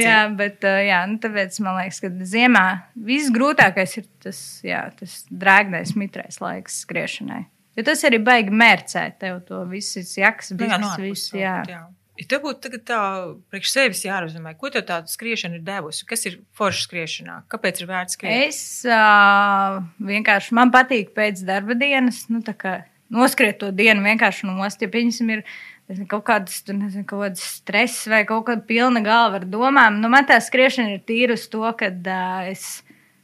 Jā, 0.00 0.18
bet 0.36 0.64
jā, 0.64 1.00
nu, 1.08 1.18
tāpēc 1.22 1.56
man 1.64 1.78
liekas, 1.80 2.00
ka 2.02 2.10
ziemā 2.26 2.64
viss 3.08 3.30
grūtākais 3.34 3.96
ir 4.00 4.08
tas, 4.24 4.40
jā, 4.66 4.82
tas 4.98 5.22
drēgnais, 5.30 5.94
mitrais 5.98 6.40
laiks 6.42 6.82
skriešanai. 6.84 7.44
Jo 7.78 7.86
tas 7.86 8.02
arī 8.08 8.18
baigi 8.24 8.52
mērcēt 8.52 9.20
tev 9.22 9.40
to 9.46 9.62
visas 9.70 10.12
jakas, 10.18 10.50
Nu 10.56 10.66
jā, 10.66 10.76
no 10.82 10.90
visas, 10.90 10.98
ārpuses 10.98 11.30
visu, 11.30 11.38
jā. 11.40 11.56
jā. 11.70 11.82
Ja 12.20 12.26
tev 12.28 12.42
būtu 12.44 12.60
tagad 12.66 12.82
tā 12.84 13.00
priekš 13.48 13.70
sevis 13.72 14.02
jārezumē, 14.04 14.52
ko 14.60 14.68
tev 14.72 14.82
tāda 14.90 15.08
skriešana 15.08 15.56
ir 15.56 15.62
devusi? 15.64 16.04
Kas 16.08 16.26
ir 16.28 16.36
forša 16.58 16.82
skriešanā? 16.84 17.36
Kāpēc 17.48 17.80
ir 17.80 17.88
vērts 17.88 18.18
skriet? 18.18 18.42
Es 18.50 18.60
uh, 18.84 19.78
vienkārši 20.04 20.56
man 20.58 20.72
patīk 20.74 21.14
pēc 21.16 21.40
darba 21.48 21.78
dienas, 21.80 22.26
nu, 22.28 22.42
tā 22.44 22.52
kā 22.60 22.74
noskriet 23.08 23.62
to 23.62 23.70
dienu 23.72 24.04
vienkārši 24.04 24.50
nost. 24.50 24.84
Ja 24.84 24.92
pieņemsim, 24.92 25.32
ir 25.32 25.46
nezinu, 25.88 26.10
kaut 26.12 26.26
kāds 26.28 26.60
tur, 26.66 26.76
nezinu, 26.82 27.06
kaut 27.08 27.24
kāds 27.24 27.46
stress 27.56 28.04
vai 28.12 28.26
kaut 28.28 28.50
kāda 28.50 28.68
pilna 28.68 29.00
galva 29.06 29.40
ar 29.40 29.48
domām, 29.48 29.96
nu, 30.04 30.12
man 30.12 30.28
tā 30.28 30.36
skriešana 30.44 30.98
ir 30.98 31.02
tīra 31.08 31.40
uz 31.40 31.48
to, 31.48 31.64
ka 31.80 31.88
uh, 31.88 32.52
es, 32.52 32.68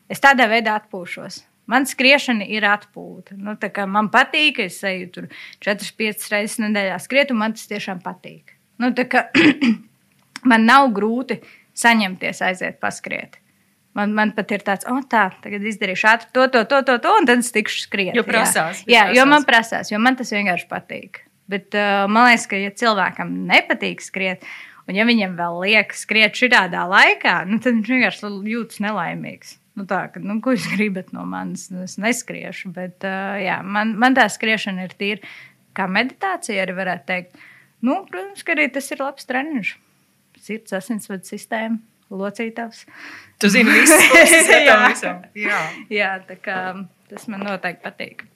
es 0.09 0.25
tādā 0.25 0.49
veidā 0.49 0.81
atpūšos. 0.81 1.43
Man 1.69 1.85
skriešana 1.85 2.49
ir 2.49 2.65
atpūta. 2.65 3.37
Nu, 3.37 3.59
man 3.93 4.09
patīk, 4.15 4.65
es 4.71 4.81
eju 4.87 5.09
tur 5.13 5.33
4-5 5.67 6.29
reizes 6.33 6.61
nedēļā 6.63 7.01
skriet, 7.03 7.35
un 7.35 7.43
man 7.45 7.59
tas 7.59 7.69
tiešām 7.69 8.01
patīk. 8.05 8.56
Nu, 8.83 8.93
kā 8.93 9.27
man 10.51 10.69
nav 10.69 10.91
grūti 10.97 11.41
saņemties, 11.77 12.43
aiziet 12.47 12.81
paskriet. 12.83 13.41
Man, 13.97 14.13
man 14.13 14.35
pat 14.37 14.53
ir 14.53 14.61
tāds, 14.65 14.85
oh, 14.93 15.01
tā, 15.09 15.31
tagad 15.41 15.65
izdarīšu 15.65 16.09
ātri 16.11 16.29
to, 16.37 16.45
to, 16.53 16.67
to, 16.69 16.83
to, 16.85 16.99
to 17.01 17.13
un 17.17 17.29
tad 17.29 17.41
es 17.41 17.49
tikšu 17.55 17.87
skriet. 17.87 18.17
Jo 18.17 18.27
prasās. 18.27 18.83
Jā, 18.85 19.07
jā 19.09 19.23
jo 19.23 19.25
man 19.29 19.47
prasās, 19.49 19.89
jo 19.93 20.01
man 20.03 20.19
tas 20.19 20.35
vienkārši 20.37 20.69
patīk. 20.69 21.23
Bet 21.49 21.77
uh, 21.79 22.05
man 22.11 22.29
liekas, 22.29 22.45
ka, 22.51 22.59
ja 22.61 22.75
cilvēkam 22.77 23.31
nepatīk 23.49 24.05
skriet, 24.05 24.45
un 24.85 24.99
ja 24.99 25.07
viņam 25.09 25.39
vēl 25.39 25.61
liekas 25.63 26.05
skriet 26.05 26.37
šādā 26.37 26.85
laikā, 26.91 27.39
nu, 27.49 27.61
tad 27.63 27.79
viņš 27.79 27.93
vienkārši 27.95 28.33
jūtas 28.53 28.83
nelaimīgs. 28.85 29.57
Nu, 29.77 29.85
tā, 29.89 30.07
ka, 30.13 30.21
nu, 30.25 30.39
ko 30.45 30.53
jūs 30.53 30.69
gribat 30.73 31.13
no 31.17 31.25
manis? 31.29 31.69
Nu, 31.73 31.85
es 31.89 31.97
neskriešu, 32.01 32.73
bet 32.77 33.05
uh, 33.05 33.37
jā, 33.41 33.63
man, 33.65 33.95
man 34.01 34.17
tā 34.17 34.29
skriešana 34.33 34.91
ir 34.91 34.97
tīra 34.97 35.33
kā 35.77 35.89
meditācija, 35.89 36.65
arī 36.65 36.77
varētu 36.77 37.09
teikt. 37.09 37.45
Nu, 37.85 38.01
protams, 38.09 38.45
ka 38.47 38.55
arī 38.57 38.71
tas 38.73 38.89
ir 38.93 39.03
labs 39.03 39.29
treniņš. 39.29 39.75
Sirds 40.47 40.77
asinsvadu 40.77 41.29
sistēma 41.29 41.81
locītavs. 42.11 42.85
Tu 43.43 43.51
zini, 43.53 43.73
visu, 43.73 43.97
jā. 44.69 44.79
visam. 44.87 45.23
Jā. 45.37 45.61
jā, 45.93 46.13
tā 46.29 46.39
kā 46.41 46.59
tas 47.11 47.27
man 47.31 47.45
noteikti 47.47 47.85
patīk. 47.85 48.27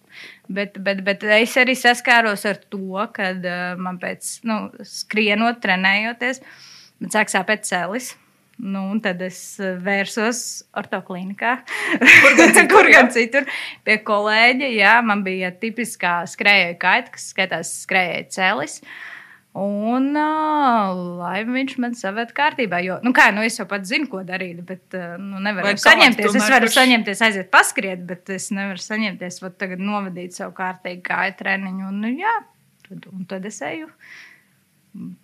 Bet, 0.50 0.74
bet, 0.82 1.04
bet 1.06 1.22
es 1.38 1.54
arī 1.60 1.76
saskāros 1.78 2.42
ar 2.50 2.58
to, 2.72 2.98
ka 3.14 3.30
uh, 3.36 3.60
man 3.80 4.00
pēc 4.02 4.40
nu, 4.48 4.64
skrienot, 4.86 5.60
trenējoties, 5.62 6.42
man 7.00 7.14
sāk 7.14 7.30
sāpēt 7.32 7.68
cēlis. 7.68 8.16
Nu, 8.60 8.82
tad 9.00 9.22
es 9.24 9.38
vērsos 9.56 10.66
ortoklinikā, 10.76 11.54
kur 11.96 12.34
gan 12.36 12.50
citur, 12.58 12.66
kur 12.68 12.90
gan 12.92 13.08
citur 13.14 13.46
pie 13.86 13.96
kolēģa. 14.04 14.68
Jā, 14.74 14.98
man 15.06 15.22
bija 15.24 15.48
tipiskā 15.62 16.18
skrejēja 16.28 16.74
kaita, 16.82 17.14
kas 17.14 17.30
skaitās 17.32 17.70
skrejēja 17.86 18.26
cēlis. 18.36 18.76
Uh, 18.82 18.90
Un 19.58 20.12
uh, 20.14 20.90
lai 21.18 21.40
viņš 21.42 21.72
man 21.82 21.94
saved 21.98 22.30
kārtībā. 22.36 22.78
Jo, 22.86 23.00
nu, 23.02 23.10
kā, 23.16 23.32
nu, 23.34 23.42
es 23.42 23.58
jau 23.58 23.66
pats 23.70 23.90
zinu, 23.90 24.06
ko 24.12 24.20
darīt, 24.22 24.60
bet 24.66 24.94
uh, 24.94 25.16
nu, 25.18 25.40
nevaru 25.42 25.74
saņemties. 25.74 26.36
Es 26.38 26.50
varu 26.52 26.68
kurš... 26.68 26.76
saņemties, 26.76 27.22
aiziet 27.26 27.48
paskriet, 27.50 28.04
bet 28.06 28.30
es 28.30 28.52
nevaru 28.54 28.78
saņemties, 28.78 29.40
vat 29.42 29.56
tagad 29.58 29.82
novadīt 29.82 30.38
savu 30.38 30.54
kārtīgi 30.54 31.02
kāju 31.08 31.34
treniņu. 31.40 31.88
Un, 31.88 31.98
nu, 32.04 32.12
jā, 32.14 32.36
tad, 32.86 33.08
un 33.10 33.24
tad 33.30 33.48
es 33.50 33.58
eju 33.66 33.90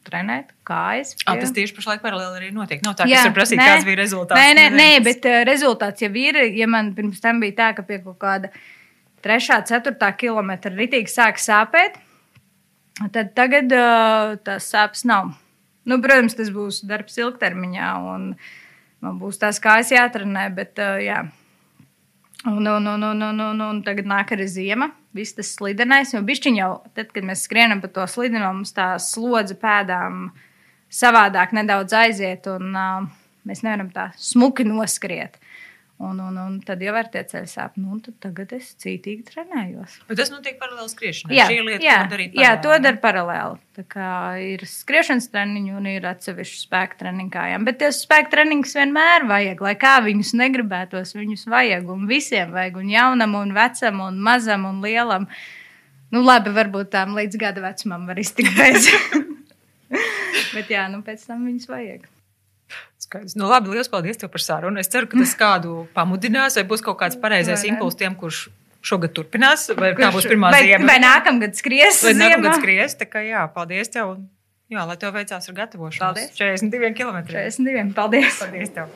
trenēt 0.06 0.50
kājas. 0.66 1.14
Pie... 1.20 1.28
Ah, 1.30 1.38
tas 1.38 1.54
tieši 1.54 1.76
pašlaik 1.78 2.02
paralēli 2.02 2.40
arī 2.40 2.50
notiek. 2.54 2.82
Nav 2.86 2.96
tā, 2.98 3.06
ka 3.06 3.14
es 3.14 3.28
varu 3.28 3.36
prasīt, 3.38 3.60
nē, 3.60 3.68
kāds 3.70 3.86
bija 3.86 4.00
rezultāts. 4.00 4.42
Nē, 4.42 4.56
nē, 4.58 4.66
nē 4.74 4.88
bet 5.06 5.26
uh, 5.30 5.42
rezultāts 5.46 6.02
jau 6.02 6.10
ir. 6.18 6.40
Ja 6.58 6.66
man 6.70 6.90
pirms 6.98 7.22
tam 7.22 7.38
bija 7.42 7.58
tā, 7.62 7.70
ka 7.78 7.86
pie 7.86 8.00
kaut 8.02 8.18
kāda 8.22 8.50
3, 9.26 9.62
4 9.70 10.12
kilometra 10.18 10.74
ritīgi 10.74 11.14
sāk 11.14 11.38
sāpēt, 11.42 11.98
tad 13.12 13.34
tagad 13.36 13.72
uh, 13.76 14.36
tās 14.44 14.70
sāpes 14.72 15.04
nav. 15.08 15.34
Nu, 15.86 16.00
protams, 16.02 16.34
tas 16.38 16.48
būs 16.50 16.82
darbs 16.88 17.18
ilgtermiņā, 17.20 17.90
un 18.12 18.30
man 19.04 19.18
būs 19.20 19.38
tās 19.42 19.60
kājas 19.62 19.92
jāatrenē, 19.94 20.48
bet 20.56 20.80
uh, 20.82 20.96
jā. 21.02 21.20
Un, 22.46 22.62
un, 22.62 22.86
un, 22.86 23.02
un, 23.02 23.22
un, 23.26 23.40
un, 23.42 23.62
un 23.64 23.78
tagad 23.82 24.06
nāk 24.06 24.32
arī 24.36 24.46
ziema, 24.50 24.90
viss 25.16 25.34
tas 25.34 25.48
slidenais. 25.56 26.12
Jo 26.14 26.22
bišķiņ 26.26 26.58
jau, 26.60 26.72
tad, 26.94 27.10
kad 27.14 27.26
mēs 27.26 27.44
skrienam 27.46 27.82
pa 27.82 27.90
to 27.90 28.04
slideno, 28.10 28.52
mums 28.54 28.74
tā 28.76 28.92
slodze 29.02 29.56
pēdām 29.58 30.28
savādāk 30.92 31.54
nedaudz 31.56 31.96
aiziet, 31.96 32.46
un 32.50 32.70
uh, 32.76 33.08
mēs 33.48 33.64
nevaram 33.66 33.90
tā 33.94 34.10
smuki 34.20 34.66
noskriet. 34.68 35.40
Un, 35.96 36.18
un, 36.20 36.34
un 36.36 36.56
tad 36.60 36.82
jau 36.84 36.92
ir 37.00 37.06
tie 37.08 37.22
ceļi 37.24 37.48
sāp. 37.48 37.76
Nu, 37.80 37.94
tagad 38.20 38.50
es 38.52 38.74
cītīgi 38.82 39.22
trenējos. 39.30 39.94
Bet 40.10 40.18
tas 40.20 40.28
notiek 40.28 40.58
paralēli 40.60 40.92
skriešanai. 40.92 41.36
Jā, 41.38 41.46
lieta, 41.48 41.80
jā, 41.80 41.94
darīt 42.10 42.34
jā, 42.36 42.50
paralēli. 42.50 42.64
to 42.66 42.74
dara 42.84 43.00
paralēli. 43.00 43.60
Tā 43.78 43.84
kā 43.94 44.08
ir 44.44 44.64
skriešanas 44.68 45.30
treniņi 45.32 45.72
un 45.78 45.88
ir 45.88 46.08
atsevišķi 46.10 46.60
spēka 46.66 47.00
treniņi 47.00 47.32
kājām. 47.32 47.64
Bet 47.68 47.80
tos 47.80 48.02
spēka 48.04 48.34
treniņus 48.34 48.76
vienmēr 48.76 49.24
vajag, 49.30 49.62
lai 49.64 49.72
kā 49.80 49.94
viņus 50.04 50.34
negribētos, 50.36 51.14
viņus 51.16 51.46
vajag. 51.52 51.88
Un 51.96 52.04
visiem 52.10 52.52
vajag, 52.52 52.76
un 52.82 52.90
jaunam, 52.92 53.38
un 53.40 53.54
vecam, 53.56 54.02
un 54.10 54.20
mazam, 54.28 54.68
un 54.68 54.84
lielam. 54.84 55.24
Nu, 56.12 56.20
labi, 56.20 56.52
varbūt 56.56 56.92
tām 56.92 57.16
līdz 57.16 57.40
gada 57.40 57.64
vecumam 57.64 58.04
var 58.10 58.20
iztikt 58.20 58.52
bez. 58.60 58.90
Bet 60.56 60.70
jā, 60.72 60.86
nu 60.92 61.00
pēc 61.06 61.24
tam 61.28 61.48
viņus 61.48 61.70
vajag. 61.70 62.06
Skaidrs. 63.06 63.36
Nu, 63.38 63.48
labi, 63.50 63.72
liels 63.74 63.90
paldies 63.90 64.18
par 64.20 64.42
sarunu. 64.42 64.80
Es 64.82 64.90
ceru, 64.92 65.08
ka 65.10 65.18
tas 65.20 65.34
kādu 65.42 65.82
pamudinās, 65.96 66.58
vai 66.58 66.66
būs 66.68 66.84
kaut 66.84 66.98
kāds 67.02 67.18
pareizais 67.22 67.66
impulss 67.68 67.98
tiem, 67.98 68.16
kurš 68.18 68.46
šogad 68.86 69.14
turpinās, 69.16 69.68
vai 69.74 69.92
kurš, 69.94 70.04
tā 70.04 70.14
būs 70.14 70.30
pirmā 70.30 70.54
vai, 70.54 70.62
ziema. 70.68 70.88
Vai 70.90 70.98
nākamgad 71.02 71.58
skries? 71.58 72.02
Vai 72.06 72.16
nākamgad 72.18 72.58
skries. 72.60 72.98
Tā 73.00 73.08
kā 73.10 73.22
jā, 73.26 73.44
paldies 73.54 73.90
tev. 73.94 74.16
Jā, 74.70 74.82
lai 74.82 74.96
tev 74.98 75.14
veicās 75.14 75.46
ar 75.46 75.54
gatavošanos. 75.60 76.18
Paldies. 76.18 76.34
42 76.38 76.94
km. 76.98 77.22
42. 77.30 77.94
Paldies. 77.94 78.42
Paldies 78.42 78.74
tev. 78.74 78.90